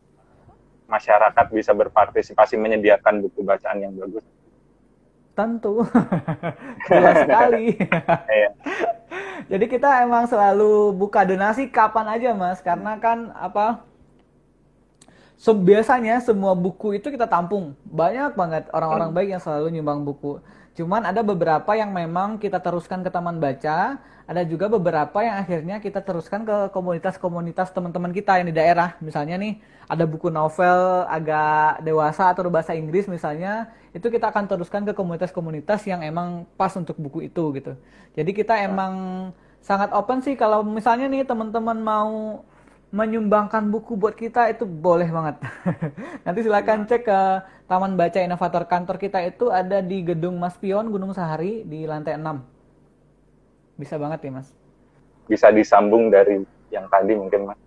masyarakat 0.87 1.45
bisa 1.55 1.71
berpartisipasi 1.71 2.59
menyediakan 2.59 3.23
buku 3.23 3.43
bacaan 3.43 3.79
yang 3.79 3.95
bagus. 3.95 4.23
Tentu, 5.31 5.87
jelas 6.91 7.15
sekali. 7.23 7.79
Iya. 8.27 8.49
Jadi 9.47 9.65
kita 9.71 10.03
emang 10.03 10.27
selalu 10.27 10.91
buka 10.95 11.23
donasi 11.23 11.71
kapan 11.71 12.19
aja 12.19 12.35
mas, 12.35 12.59
karena 12.59 12.99
kan 12.99 13.31
apa? 13.35 13.83
So, 15.41 15.57
biasanya 15.57 16.21
semua 16.21 16.53
buku 16.53 17.01
itu 17.01 17.09
kita 17.09 17.25
tampung. 17.25 17.73
Banyak 17.89 18.37
banget 18.37 18.69
orang-orang 18.77 19.09
hmm. 19.09 19.17
baik 19.17 19.29
yang 19.33 19.41
selalu 19.41 19.73
nyumbang 19.73 20.05
buku. 20.05 20.37
Cuman 20.77 21.01
ada 21.01 21.25
beberapa 21.25 21.73
yang 21.73 21.89
memang 21.89 22.37
kita 22.37 22.61
teruskan 22.61 23.01
ke 23.01 23.09
taman 23.09 23.41
baca, 23.41 23.97
ada 24.29 24.41
juga 24.45 24.69
beberapa 24.69 25.17
yang 25.25 25.41
akhirnya 25.41 25.81
kita 25.81 26.05
teruskan 26.05 26.45
ke 26.45 26.69
komunitas-komunitas 26.69 27.73
teman-teman 27.73 28.13
kita 28.13 28.37
yang 28.37 28.53
di 28.53 28.55
daerah. 28.55 28.93
Misalnya 29.01 29.41
nih, 29.41 29.57
ada 29.89 30.05
buku 30.05 30.29
novel 30.29 31.09
agak 31.09 31.81
dewasa 31.81 32.29
atau 32.29 32.45
bahasa 32.53 32.77
Inggris 32.77 33.09
misalnya, 33.09 33.73
itu 33.97 34.13
kita 34.13 34.29
akan 34.29 34.45
teruskan 34.45 34.85
ke 34.85 34.93
komunitas-komunitas 34.93 35.89
yang 35.89 36.05
emang 36.05 36.45
pas 36.53 36.69
untuk 36.77 37.01
buku 37.01 37.25
itu 37.25 37.49
gitu. 37.57 37.73
Jadi 38.13 38.29
kita 38.37 38.61
emang 38.61 38.93
sangat 39.57 39.89
open 39.89 40.21
sih 40.21 40.37
kalau 40.37 40.61
misalnya 40.61 41.09
nih 41.09 41.25
teman-teman 41.25 41.81
mau 41.81 42.45
menyumbangkan 42.91 43.71
buku 43.71 43.95
buat 43.95 44.13
kita 44.19 44.51
itu 44.51 44.67
boleh 44.67 45.07
banget. 45.07 45.39
Nanti 46.27 46.39
silakan 46.43 46.83
cek 46.83 47.07
ke 47.07 47.19
Taman 47.71 47.95
Baca 47.95 48.19
Inovator 48.19 48.67
kantor 48.67 48.99
kita 48.99 49.23
itu 49.23 49.47
ada 49.47 49.79
di 49.79 50.03
Gedung 50.03 50.35
Mas 50.35 50.59
Pion 50.59 50.91
Gunung 50.91 51.15
Sahari 51.15 51.63
di 51.63 51.87
lantai 51.87 52.19
6. 52.19 53.79
Bisa 53.79 53.95
banget 53.95 54.27
ya, 54.27 54.31
Mas. 54.35 54.51
Bisa 55.31 55.47
disambung 55.55 56.11
dari 56.11 56.43
yang 56.67 56.91
tadi 56.91 57.15
mungkin, 57.15 57.47
Mas. 57.47 57.59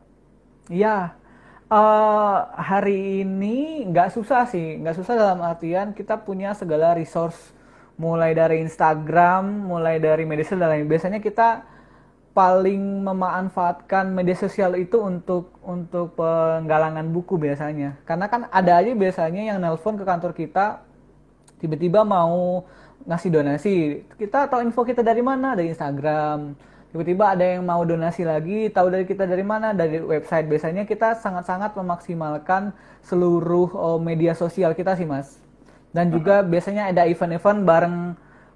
Iya. 0.68 1.16
Uh, 1.72 2.44
hari 2.60 3.24
ini 3.24 3.88
nggak 3.88 4.12
susah 4.12 4.44
sih, 4.44 4.76
nggak 4.84 5.00
susah 5.00 5.16
dalam 5.16 5.40
artian 5.40 5.96
kita 5.96 6.20
punya 6.20 6.52
segala 6.52 6.92
resource 6.92 7.56
mulai 7.96 8.36
dari 8.36 8.60
Instagram, 8.60 9.72
mulai 9.72 9.96
dari 9.96 10.28
media 10.28 10.44
sosial 10.44 10.68
dan 10.68 10.70
lain. 10.76 10.86
Biasanya 10.86 11.24
kita 11.24 11.64
paling 12.34 13.06
memanfaatkan 13.06 14.10
media 14.10 14.34
sosial 14.34 14.74
itu 14.74 14.98
untuk 14.98 15.54
untuk 15.62 16.18
penggalangan 16.18 17.06
buku 17.14 17.38
biasanya. 17.38 17.94
Karena 18.02 18.26
kan 18.26 18.50
ada 18.50 18.82
aja 18.82 18.90
biasanya 18.90 19.54
yang 19.54 19.62
nelpon 19.62 19.94
ke 19.94 20.02
kantor 20.02 20.34
kita 20.34 20.82
tiba-tiba 21.62 22.02
mau 22.02 22.66
ngasih 23.06 23.30
donasi. 23.30 24.02
Kita 24.18 24.50
tahu 24.50 24.66
info 24.66 24.82
kita 24.82 25.06
dari 25.06 25.22
mana? 25.22 25.54
Dari 25.54 25.70
Instagram. 25.70 26.58
Tiba-tiba 26.90 27.34
ada 27.34 27.42
yang 27.42 27.66
mau 27.66 27.82
donasi 27.82 28.22
lagi, 28.22 28.70
tahu 28.70 28.86
dari 28.90 29.06
kita 29.06 29.26
dari 29.26 29.42
mana? 29.42 29.74
Dari 29.74 30.02
website. 30.02 30.46
Biasanya 30.46 30.86
kita 30.86 31.18
sangat-sangat 31.18 31.74
memaksimalkan 31.74 32.74
seluruh 33.02 33.70
oh, 33.74 33.98
media 33.98 34.34
sosial 34.34 34.74
kita 34.74 34.94
sih, 34.98 35.06
Mas. 35.06 35.38
Dan 35.94 36.10
juga 36.10 36.42
biasanya 36.42 36.90
ada 36.90 37.06
event-event 37.06 37.62
bareng 37.62 37.96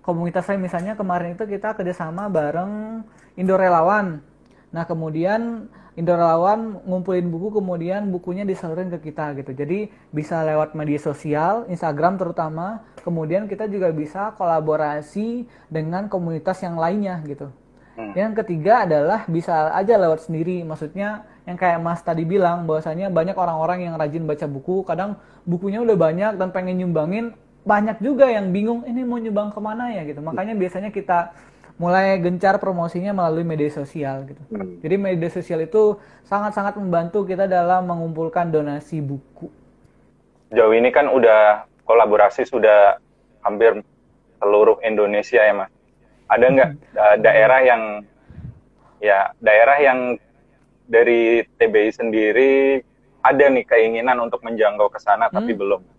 komunitas 0.08 0.48
saya 0.48 0.56
misalnya 0.56 0.96
kemarin 0.96 1.36
itu 1.36 1.44
kita 1.44 1.76
kerjasama 1.76 2.32
bareng 2.32 3.04
Indo 3.36 3.60
Relawan. 3.60 4.24
Nah 4.72 4.88
kemudian 4.88 5.68
Indo 6.00 6.16
Relawan 6.16 6.80
ngumpulin 6.88 7.28
buku 7.28 7.60
kemudian 7.60 8.08
bukunya 8.08 8.48
disalurin 8.48 8.88
ke 8.88 9.12
kita 9.12 9.36
gitu. 9.36 9.52
Jadi 9.52 9.92
bisa 10.08 10.40
lewat 10.48 10.72
media 10.72 10.96
sosial, 10.96 11.68
Instagram 11.68 12.16
terutama. 12.16 12.88
Kemudian 13.04 13.44
kita 13.44 13.68
juga 13.68 13.92
bisa 13.92 14.32
kolaborasi 14.32 15.44
dengan 15.68 16.08
komunitas 16.08 16.64
yang 16.64 16.80
lainnya 16.80 17.20
gitu. 17.28 17.52
Hmm. 17.98 18.14
Yang 18.14 18.46
ketiga 18.46 18.86
adalah 18.86 19.26
bisa 19.26 19.74
aja 19.74 19.98
lewat 19.98 20.30
sendiri. 20.30 20.62
Maksudnya 20.62 21.26
yang 21.50 21.58
kayak 21.58 21.82
Mas 21.82 21.98
tadi 22.00 22.22
bilang 22.22 22.64
bahwasanya 22.64 23.10
banyak 23.10 23.34
orang-orang 23.34 23.90
yang 23.90 23.98
rajin 23.98 24.22
baca 24.22 24.46
buku, 24.46 24.86
kadang 24.86 25.18
bukunya 25.42 25.82
udah 25.82 25.98
banyak 25.98 26.32
dan 26.38 26.48
pengen 26.54 26.78
nyumbangin, 26.78 27.34
banyak 27.68 28.00
juga 28.00 28.32
yang 28.32 28.48
bingung 28.48 28.88
ini 28.88 29.04
mau 29.04 29.20
nyumbang 29.20 29.52
ke 29.52 29.60
mana 29.60 29.92
ya 29.92 30.08
gitu. 30.08 30.24
Makanya 30.24 30.56
biasanya 30.56 30.88
kita 30.88 31.36
mulai 31.76 32.16
gencar 32.18 32.56
promosinya 32.56 33.12
melalui 33.12 33.44
media 33.44 33.68
sosial 33.68 34.24
gitu. 34.24 34.40
Hmm. 34.48 34.80
Jadi 34.80 34.96
media 34.96 35.28
sosial 35.28 35.62
itu 35.62 36.00
sangat-sangat 36.24 36.80
membantu 36.80 37.28
kita 37.28 37.44
dalam 37.44 37.84
mengumpulkan 37.84 38.48
donasi 38.48 39.04
buku. 39.04 39.52
Jauh 40.48 40.72
ini 40.72 40.88
kan 40.88 41.12
udah 41.12 41.68
kolaborasi 41.84 42.48
sudah 42.48 42.96
hampir 43.44 43.84
seluruh 44.40 44.80
Indonesia 44.80 45.44
ya 45.44 45.52
mas. 45.52 45.70
Ada 46.32 46.46
nggak 46.48 46.70
hmm. 46.72 47.16
daerah 47.20 47.60
yang 47.60 47.82
ya 48.98 49.30
daerah 49.38 49.76
yang 49.76 49.98
dari 50.88 51.44
TBI 51.60 51.90
sendiri 51.92 52.80
ada 53.20 53.44
nih 53.52 53.68
keinginan 53.68 54.18
untuk 54.24 54.40
menjangkau 54.40 54.88
ke 54.88 54.98
sana 55.04 55.28
hmm. 55.28 55.36
tapi 55.36 55.52
belum. 55.52 55.97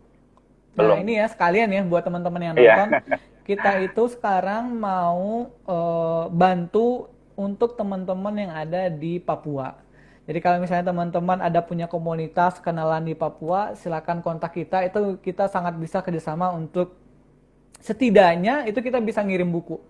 Belum. 0.77 0.95
Nah 0.95 1.01
ini 1.01 1.13
ya 1.17 1.25
sekalian 1.29 1.69
ya 1.71 1.81
buat 1.85 2.03
teman-teman 2.05 2.41
yang 2.41 2.55
iya. 2.55 2.75
nonton. 2.75 2.89
Yeah. 2.91 3.19
kita 3.49 3.81
itu 3.81 4.03
sekarang 4.13 4.77
mau 4.77 5.49
uh, 5.65 6.29
bantu 6.29 7.09
untuk 7.33 7.73
teman-teman 7.73 8.35
yang 8.37 8.51
ada 8.53 8.93
di 8.93 9.17
Papua. 9.17 9.73
Jadi 10.29 10.45
kalau 10.45 10.61
misalnya 10.61 10.93
teman-teman 10.93 11.41
ada 11.41 11.57
punya 11.65 11.89
komunitas 11.89 12.61
kenalan 12.61 13.01
di 13.01 13.17
Papua, 13.17 13.73
silakan 13.73 14.21
kontak 14.21 14.53
kita. 14.53 14.85
Itu 14.85 15.17
kita 15.17 15.49
sangat 15.49 15.73
bisa 15.81 16.05
kerjasama 16.05 16.53
untuk 16.53 16.93
setidaknya 17.81 18.67
itu 18.69 18.77
kita 18.83 19.01
bisa 19.01 19.25
ngirim 19.25 19.49
buku. 19.49 19.81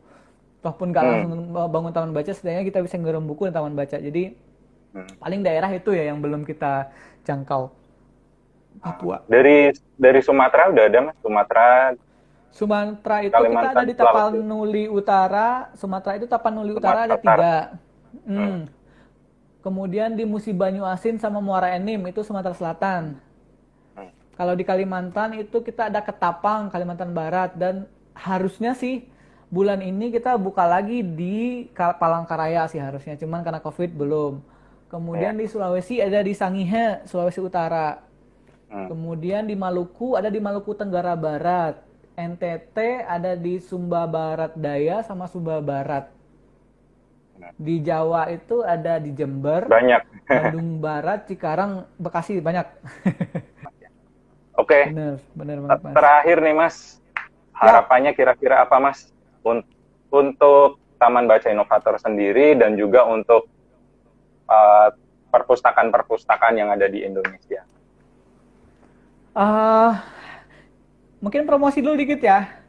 Walaupun 0.64 0.96
nggak 0.96 1.04
hmm. 1.04 1.12
langsung 1.12 1.42
bangun 1.52 1.92
taman 1.92 2.12
baca, 2.16 2.32
setidaknya 2.32 2.64
kita 2.64 2.80
bisa 2.80 2.96
ngirim 2.96 3.28
buku 3.28 3.50
di 3.50 3.54
taman 3.56 3.76
baca. 3.76 3.98
Jadi 4.00 4.24
hmm. 4.96 5.20
paling 5.20 5.42
daerah 5.44 5.68
itu 5.76 5.92
ya 5.92 6.08
yang 6.08 6.24
belum 6.24 6.48
kita 6.48 6.88
jangkau. 7.28 7.79
Papua. 8.78 9.26
Dari 9.26 9.74
dari 9.98 10.20
Sumatera 10.22 10.70
udah 10.70 10.84
ada 10.86 11.00
mas 11.10 11.16
Sumatera 11.20 11.98
Sumatera 12.50 13.18
itu 13.26 13.34
Kalimantan 13.34 13.72
kita 13.72 13.80
ada 13.80 13.90
di 13.90 13.96
Tapanuli 13.96 14.86
Utara. 14.90 15.50
Sumatera 15.78 16.14
itu 16.18 16.28
Tapanuli 16.30 16.72
Utara 16.74 17.00
ada 17.06 17.18
tiga. 17.18 17.58
Hmm. 18.26 18.38
hmm. 18.38 18.60
Kemudian 19.60 20.16
di 20.16 20.24
Musi 20.24 20.56
Banyu 20.56 20.88
Asin 20.88 21.20
sama 21.20 21.44
Muara 21.44 21.76
Enim 21.76 22.00
itu 22.10 22.24
Sumatera 22.26 22.56
Selatan. 22.56 23.20
Hmm. 23.94 24.12
Kalau 24.34 24.54
di 24.58 24.64
Kalimantan 24.66 25.38
itu 25.38 25.62
kita 25.62 25.92
ada 25.92 26.02
Ketapang, 26.02 26.72
Kalimantan 26.74 27.14
Barat 27.14 27.54
dan 27.54 27.86
harusnya 28.18 28.74
sih 28.74 29.06
bulan 29.50 29.82
ini 29.82 30.14
kita 30.14 30.38
buka 30.38 30.66
lagi 30.66 31.02
di 31.02 31.70
Palangkaraya 31.74 32.70
sih 32.70 32.82
harusnya, 32.82 33.18
cuman 33.18 33.42
karena 33.42 33.62
Covid 33.62 33.92
belum. 33.94 34.42
Kemudian 34.90 35.38
ya. 35.38 35.40
di 35.42 35.46
Sulawesi 35.46 36.02
ada 36.02 36.22
di 36.26 36.34
Sangihe, 36.34 37.06
Sulawesi 37.06 37.42
Utara. 37.46 38.09
Hmm. 38.70 38.88
Kemudian 38.88 39.50
di 39.50 39.58
Maluku 39.58 40.14
ada 40.14 40.30
di 40.30 40.38
Maluku 40.38 40.78
Tenggara 40.78 41.18
Barat. 41.18 41.82
NTT 42.20 43.08
ada 43.08 43.34
di 43.34 43.64
Sumba 43.64 44.04
Barat 44.04 44.52
Daya 44.54 45.02
sama 45.02 45.26
Sumba 45.26 45.64
Barat. 45.64 46.12
Di 47.56 47.80
Jawa 47.80 48.28
itu 48.28 48.62
ada 48.62 49.00
di 49.00 49.16
Jember. 49.16 49.66
Banyak. 49.72 50.28
Bandung 50.28 50.84
Barat, 50.84 51.26
Cikarang, 51.32 51.88
Bekasi 51.96 52.44
banyak. 52.44 52.68
Oke. 54.60 54.68
Okay. 54.68 54.84
Benar, 54.92 55.16
benar 55.32 55.58
banget. 55.64 55.80
Mas. 55.80 55.96
Terakhir 55.96 56.38
nih 56.44 56.56
Mas, 56.56 56.76
harapannya 57.56 58.12
kira-kira 58.12 58.60
apa 58.60 58.76
Mas 58.84 59.08
untuk 60.12 60.84
Taman 61.00 61.32
Baca 61.32 61.48
Inovator 61.48 61.96
sendiri 61.96 62.60
dan 62.60 62.76
juga 62.76 63.08
untuk 63.08 63.48
uh, 64.52 64.92
perpustakaan-perpustakaan 65.32 66.60
yang 66.60 66.70
ada 66.76 66.92
di 66.92 67.08
Indonesia? 67.08 67.64
Uh, 69.34 69.94
mungkin 71.22 71.46
promosi 71.46 71.84
dulu 71.84 72.00
dikit 72.00 72.22
ya. 72.24 72.60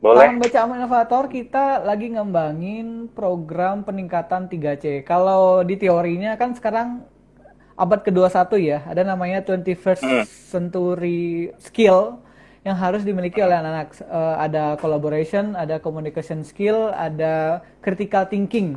Boleh. 0.00 0.28
Kalau 0.28 0.42
baca 0.44 0.58
aman 0.62 0.78
inovator 0.84 1.24
kita 1.26 1.82
lagi 1.82 2.12
ngembangin 2.12 3.08
program 3.10 3.82
peningkatan 3.82 4.46
3C. 4.46 5.02
Kalau 5.02 5.64
di 5.64 5.80
teorinya 5.80 6.36
kan 6.36 6.52
sekarang 6.52 7.02
abad 7.76 8.00
ke-21 8.04 8.52
ya, 8.60 8.78
ada 8.84 9.02
namanya 9.04 9.40
21st 9.44 10.02
hmm. 10.04 10.24
century 10.28 11.50
skill 11.60 12.20
yang 12.66 12.76
harus 12.76 13.06
dimiliki 13.06 13.40
oleh 13.40 13.56
anak-anak. 13.56 13.88
Uh, 14.04 14.36
ada 14.42 14.64
collaboration, 14.76 15.54
ada 15.56 15.80
communication 15.80 16.42
skill, 16.42 16.92
ada 16.92 17.64
critical 17.80 18.26
thinking. 18.28 18.76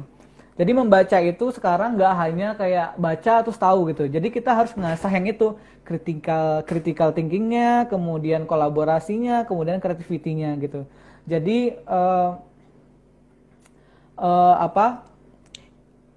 Jadi 0.60 0.76
membaca 0.76 1.18
itu 1.24 1.56
sekarang 1.56 1.96
nggak 1.96 2.14
hanya 2.20 2.52
kayak 2.52 3.00
baca 3.00 3.34
terus 3.48 3.56
tahu 3.56 3.96
gitu. 3.96 4.12
Jadi 4.12 4.28
kita 4.28 4.52
harus 4.52 4.76
mengasah 4.76 5.08
yang 5.08 5.32
itu 5.32 5.56
critical 5.88 6.68
critical 6.68 7.16
thinkingnya, 7.16 7.88
kemudian 7.88 8.44
kolaborasinya, 8.44 9.48
kemudian 9.48 9.80
creativity-nya 9.80 10.60
gitu. 10.60 10.84
Jadi 11.24 11.80
uh, 11.88 12.44
uh, 14.20 14.56
apa? 14.60 15.08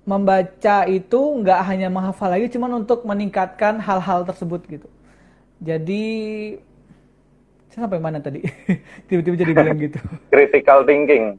Membaca 0.02 0.90
itu 0.90 1.20
nggak 1.38 1.60
hanya 1.62 1.86
menghafal 1.86 2.34
lagi, 2.34 2.50
cuman 2.50 2.82
untuk 2.82 3.06
meningkatkan 3.06 3.78
hal-hal 3.78 4.26
tersebut 4.26 4.66
gitu. 4.66 4.90
Jadi 5.62 6.02
saya 7.70 7.86
sampai 7.86 8.02
mana 8.02 8.18
tadi? 8.18 8.42
Tiba-tiba 9.06 9.38
jadi 9.38 9.52
bilang 9.54 9.78
gitu. 9.78 10.02
Critical 10.34 10.82
thinking. 10.82 11.38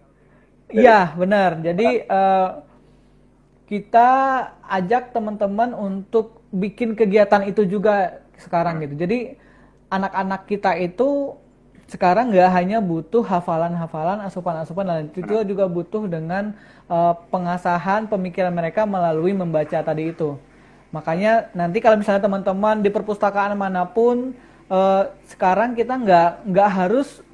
Iya 0.72 1.12
benar. 1.20 1.60
Jadi 1.60 2.08
uh, 2.08 2.64
kita 3.74 4.10
ajak 4.70 5.18
teman-teman 5.18 5.74
untuk 5.74 6.46
bikin 6.54 6.94
kegiatan 6.94 7.42
itu 7.42 7.66
juga 7.66 8.22
sekarang 8.38 8.86
gitu. 8.86 8.94
Jadi 9.02 9.34
anak-anak 9.90 10.46
kita 10.46 10.78
itu 10.78 11.34
sekarang 11.90 12.30
nggak 12.30 12.54
hanya 12.54 12.78
butuh 12.86 13.26
hafalan-hafalan, 13.26 14.22
asupan-asupan, 14.30 14.86
dan 14.86 15.10
itu 15.10 15.42
juga 15.42 15.66
butuh 15.66 16.06
dengan 16.06 16.54
uh, 16.86 17.18
pengasahan 17.34 18.06
pemikiran 18.06 18.54
mereka 18.54 18.86
melalui 18.86 19.34
membaca 19.34 19.82
tadi 19.82 20.14
itu. 20.14 20.38
Makanya 20.94 21.50
nanti 21.58 21.82
kalau 21.82 21.98
misalnya 21.98 22.30
teman-teman 22.30 22.78
di 22.78 22.94
perpustakaan 22.94 23.58
mana 23.58 23.90
pun 23.90 24.38
uh, 24.70 25.10
sekarang 25.26 25.74
kita 25.74 25.98
nggak 25.98 26.30
nggak 26.46 26.70
harus 26.70 27.26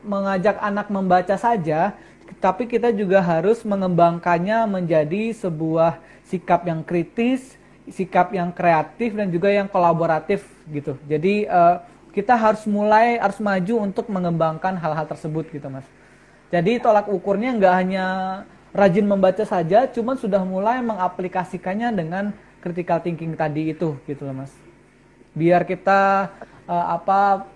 mengajak 0.00 0.56
anak 0.64 0.88
membaca 0.88 1.36
saja, 1.36 1.92
tapi 2.38 2.70
kita 2.70 2.94
juga 2.94 3.18
harus 3.18 3.66
mengembangkannya 3.66 4.66
menjadi 4.70 5.34
sebuah 5.34 5.98
sikap 6.26 6.66
yang 6.66 6.86
kritis, 6.86 7.58
sikap 7.90 8.30
yang 8.30 8.54
kreatif 8.54 9.16
dan 9.16 9.32
juga 9.32 9.50
yang 9.50 9.66
kolaboratif 9.66 10.46
gitu. 10.70 10.94
Jadi 11.08 11.48
uh, 11.50 11.82
kita 12.14 12.34
harus 12.34 12.62
mulai 12.66 13.18
harus 13.18 13.38
maju 13.38 13.74
untuk 13.90 14.06
mengembangkan 14.10 14.74
hal-hal 14.78 15.06
tersebut 15.06 15.50
gitu 15.50 15.66
mas. 15.70 15.86
Jadi 16.48 16.80
tolak 16.80 17.10
ukurnya 17.12 17.52
nggak 17.56 17.74
hanya 17.74 18.06
rajin 18.72 19.04
membaca 19.04 19.44
saja, 19.44 19.88
cuman 19.88 20.16
sudah 20.16 20.40
mulai 20.44 20.80
mengaplikasikannya 20.80 21.88
dengan 21.92 22.24
critical 22.60 23.00
thinking 23.00 23.36
tadi 23.36 23.72
itu, 23.72 23.96
gitu 24.08 24.24
loh 24.24 24.44
mas. 24.44 24.52
Biar 25.36 25.64
kita 25.64 26.32
uh, 26.64 26.86
apa 26.96 27.48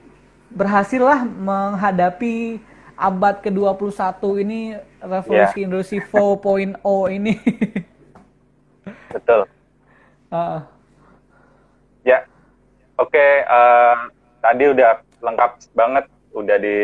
berhasillah 0.53 1.25
menghadapi 1.25 2.61
abad 2.97 3.41
ke-21 3.43 4.23
ini 4.45 4.61
revolusi 5.03 5.63
yeah. 5.63 5.67
Industri 5.67 5.99
4.0 6.01 6.79
ini. 7.13 7.35
Betul. 9.15 9.41
Uh. 10.33 10.61
Ya, 12.03 12.25
oke. 12.99 13.13
Okay, 13.13 13.45
uh, 13.47 14.09
tadi 14.41 14.65
udah 14.73 15.05
lengkap 15.23 15.51
banget, 15.77 16.05
udah 16.33 16.57
di 16.59 16.79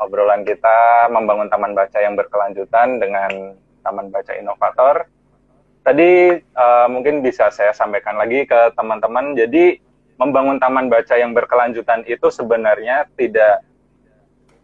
obrolan 0.00 0.46
kita 0.46 1.10
membangun 1.10 1.50
taman 1.50 1.74
baca 1.74 1.98
yang 2.00 2.14
berkelanjutan 2.14 3.02
dengan 3.02 3.58
taman 3.82 4.08
baca 4.08 4.32
inovator. 4.38 5.04
Tadi 5.82 6.38
uh, 6.38 6.86
mungkin 6.86 7.26
bisa 7.26 7.50
saya 7.50 7.74
sampaikan 7.74 8.14
lagi 8.14 8.46
ke 8.46 8.70
teman-teman. 8.78 9.34
Jadi 9.34 9.82
membangun 10.14 10.62
taman 10.62 10.86
baca 10.86 11.18
yang 11.18 11.34
berkelanjutan 11.34 12.06
itu 12.06 12.30
sebenarnya 12.30 13.10
tidak 13.18 13.66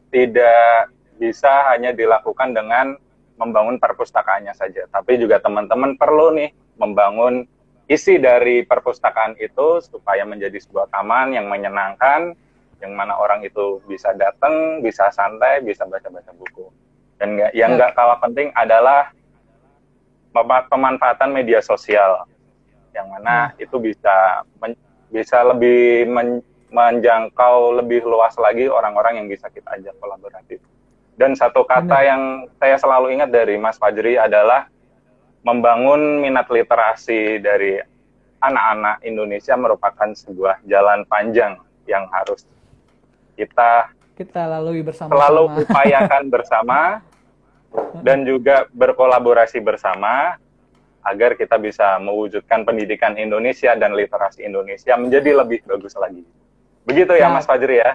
tidak 0.09 0.93
bisa 1.19 1.73
hanya 1.75 1.91
dilakukan 1.93 2.55
dengan 2.55 2.95
membangun 3.39 3.79
perpustakaannya 3.79 4.55
saja, 4.55 4.87
tapi 4.91 5.19
juga 5.19 5.39
teman-teman 5.39 5.95
perlu 5.95 6.35
nih 6.35 6.51
membangun 6.79 7.47
isi 7.89 8.21
dari 8.21 8.63
perpustakaan 8.67 9.39
itu 9.41 9.81
supaya 9.81 10.27
menjadi 10.29 10.59
sebuah 10.61 10.93
taman 10.93 11.33
yang 11.33 11.47
menyenangkan, 11.49 12.37
yang 12.79 12.93
mana 12.95 13.17
orang 13.17 13.43
itu 13.43 13.81
bisa 13.89 14.13
datang, 14.15 14.85
bisa 14.85 15.09
santai, 15.11 15.65
bisa 15.65 15.89
baca-baca 15.89 16.31
buku. 16.37 16.69
Dan 17.19 17.35
gak, 17.35 17.51
yang 17.57 17.75
ya. 17.75 17.77
nggak 17.81 17.93
kalah 17.99 18.19
penting 18.23 18.55
adalah 18.55 19.11
pemanfaatan 20.71 21.35
media 21.35 21.59
sosial, 21.59 22.29
yang 22.95 23.11
mana 23.11 23.51
hmm. 23.51 23.65
itu 23.65 23.77
bisa 23.83 24.47
men, 24.63 24.79
bisa 25.11 25.43
lebih 25.43 26.07
men, 26.07 26.45
menjangkau 26.69 27.81
lebih 27.81 28.05
luas 28.05 28.37
lagi 28.37 28.69
orang-orang 28.69 29.25
yang 29.25 29.27
bisa 29.29 29.49
kita 29.49 29.77
ajak 29.81 29.97
kolaboratif. 30.01 30.61
Dan 31.19 31.35
satu 31.35 31.67
kata 31.67 31.99
yang 32.07 32.23
saya 32.63 32.79
selalu 32.79 33.19
ingat 33.19 33.35
dari 33.35 33.59
Mas 33.59 33.75
Fajri 33.75 34.15
adalah 34.15 34.71
membangun 35.43 36.23
minat 36.23 36.47
literasi 36.47 37.43
dari 37.43 37.81
anak-anak 38.39 39.03
Indonesia 39.03 39.55
merupakan 39.59 40.15
sebuah 40.15 40.63
jalan 40.69 41.03
panjang 41.11 41.59
yang 41.91 42.07
harus 42.15 42.47
kita 43.35 43.91
kita 44.15 44.47
lalui 44.47 44.83
bersama 44.83 45.11
selalu 45.15 45.43
upayakan 45.63 46.23
bersama 46.31 46.81
dan 48.03 48.23
juga 48.23 48.67
berkolaborasi 48.71 49.59
bersama 49.63 50.39
agar 51.07 51.39
kita 51.39 51.57
bisa 51.57 51.97
mewujudkan 52.03 52.67
pendidikan 52.67 53.15
Indonesia 53.17 53.73
dan 53.79 53.95
literasi 53.95 54.45
Indonesia 54.45 54.93
menjadi 54.99 55.41
lebih 55.41 55.65
bagus 55.65 55.95
lagi. 55.97 56.27
Begitu 56.89 57.13
ya, 57.21 57.29
ya. 57.29 57.35
Mas 57.37 57.45
Fajri 57.45 57.85
ya? 57.85 57.93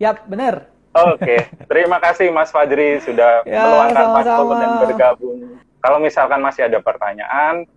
Ya, 0.00 0.10
benar. 0.24 0.72
Oke, 0.96 1.44
terima 1.68 2.00
kasih 2.00 2.32
Mas 2.32 2.48
Fajri 2.48 3.04
sudah 3.04 3.42
ya, 3.46 3.60
meluangkan 3.60 4.06
waktu 4.16 4.44
dan 4.56 4.70
bergabung. 4.82 5.38
Kalau 5.78 5.98
misalkan 6.00 6.40
masih 6.40 6.66
ada 6.66 6.80
pertanyaan, 6.80 7.68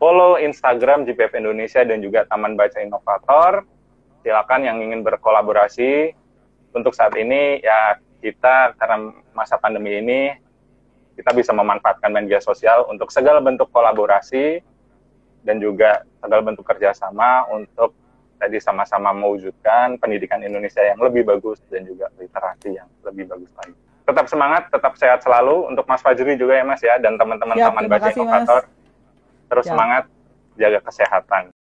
follow 0.00 0.40
Instagram 0.40 1.04
GPF 1.04 1.36
Indonesia 1.36 1.82
dan 1.84 2.00
juga 2.00 2.24
Taman 2.30 2.56
Baca 2.56 2.78
Inovator. 2.80 3.66
Silakan 4.24 4.64
yang 4.64 4.78
ingin 4.80 5.04
berkolaborasi. 5.04 6.14
Untuk 6.70 6.94
saat 6.94 7.12
ini 7.18 7.58
ya 7.60 7.98
kita 8.22 8.78
karena 8.78 9.10
masa 9.34 9.58
pandemi 9.58 9.98
ini 9.98 10.30
kita 11.18 11.34
bisa 11.34 11.50
memanfaatkan 11.50 12.14
media 12.14 12.38
sosial 12.38 12.86
untuk 12.86 13.10
segala 13.10 13.42
bentuk 13.42 13.68
kolaborasi 13.74 14.62
dan 15.42 15.58
juga 15.58 16.06
segala 16.22 16.40
bentuk 16.46 16.62
kerjasama 16.62 17.50
untuk 17.50 17.92
tadi 18.40 18.56
sama-sama 18.56 19.12
mewujudkan 19.12 20.00
pendidikan 20.00 20.40
Indonesia 20.40 20.80
yang 20.80 20.96
lebih 20.96 21.28
bagus 21.28 21.60
dan 21.68 21.84
juga 21.84 22.08
literasi 22.16 22.80
yang 22.80 22.88
lebih 23.04 23.28
bagus 23.28 23.52
lagi. 23.60 23.76
Tetap 24.08 24.26
semangat, 24.26 24.72
tetap 24.72 24.96
sehat 24.96 25.20
selalu 25.20 25.68
untuk 25.68 25.84
Mas 25.84 26.00
Fajri 26.00 26.40
juga 26.40 26.56
ya 26.56 26.64
Mas 26.64 26.80
ya 26.80 26.96
dan 26.96 27.20
teman-teman 27.20 27.60
ya, 27.60 27.68
Taman 27.68 27.84
Baca 27.86 28.08
Inovator. 28.08 28.62
Terus 29.52 29.64
ya. 29.68 29.70
semangat, 29.76 30.04
jaga 30.56 30.80
kesehatan. 30.80 31.52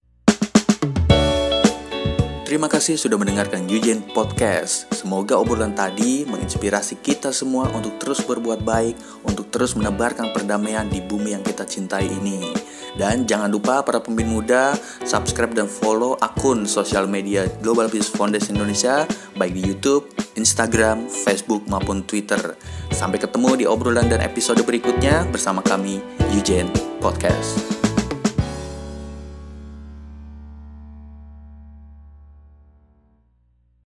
Terima 2.50 2.65
kasih 2.65 2.98
sudah 2.98 3.13
mendengarkan 3.22 3.70
Yujen 3.70 4.02
Podcast. 4.10 4.89
Semoga 4.89 5.38
obrolan 5.38 5.78
tadi 5.78 6.26
menginspirasi 6.26 6.98
kita 6.98 7.30
semua 7.30 7.70
untuk 7.78 8.02
terus 8.02 8.26
berbuat 8.26 8.65
baik, 8.65 8.98
untuk 9.22 9.54
terus 9.54 9.78
menebarkan 9.78 10.34
perdamaian 10.34 10.89
di 10.89 10.98
bumi 10.98 11.38
yang 11.38 11.46
kita 11.46 11.62
cintai 11.62 12.10
ini. 12.10 12.50
Dan 12.99 13.23
jangan 13.23 13.47
lupa 13.47 13.79
para 13.88 14.03
pemimpin 14.03 14.27
muda, 14.27 14.75
subscribe 15.07 15.55
dan 15.55 15.71
follow 15.71 16.19
akun 16.19 16.67
sosial 16.67 17.07
media 17.07 17.47
Global 17.63 17.88
Peace 17.88 18.12
Foundation 18.12 18.59
Indonesia, 18.59 19.07
baik 19.39 19.55
di 19.55 19.63
YouTube, 19.63 20.12
Instagram, 20.35 21.07
Facebook, 21.07 21.63
maupun 21.71 22.03
Twitter. 22.03 22.59
Sampai 22.91 23.23
ketemu 23.23 23.63
di 23.63 23.65
obrolan 23.65 24.12
dan 24.12 24.19
episode 24.19 24.59
berikutnya 24.67 25.23
bersama 25.31 25.63
kami, 25.63 26.03
Yujen 26.35 26.67
Podcast. 26.99 27.79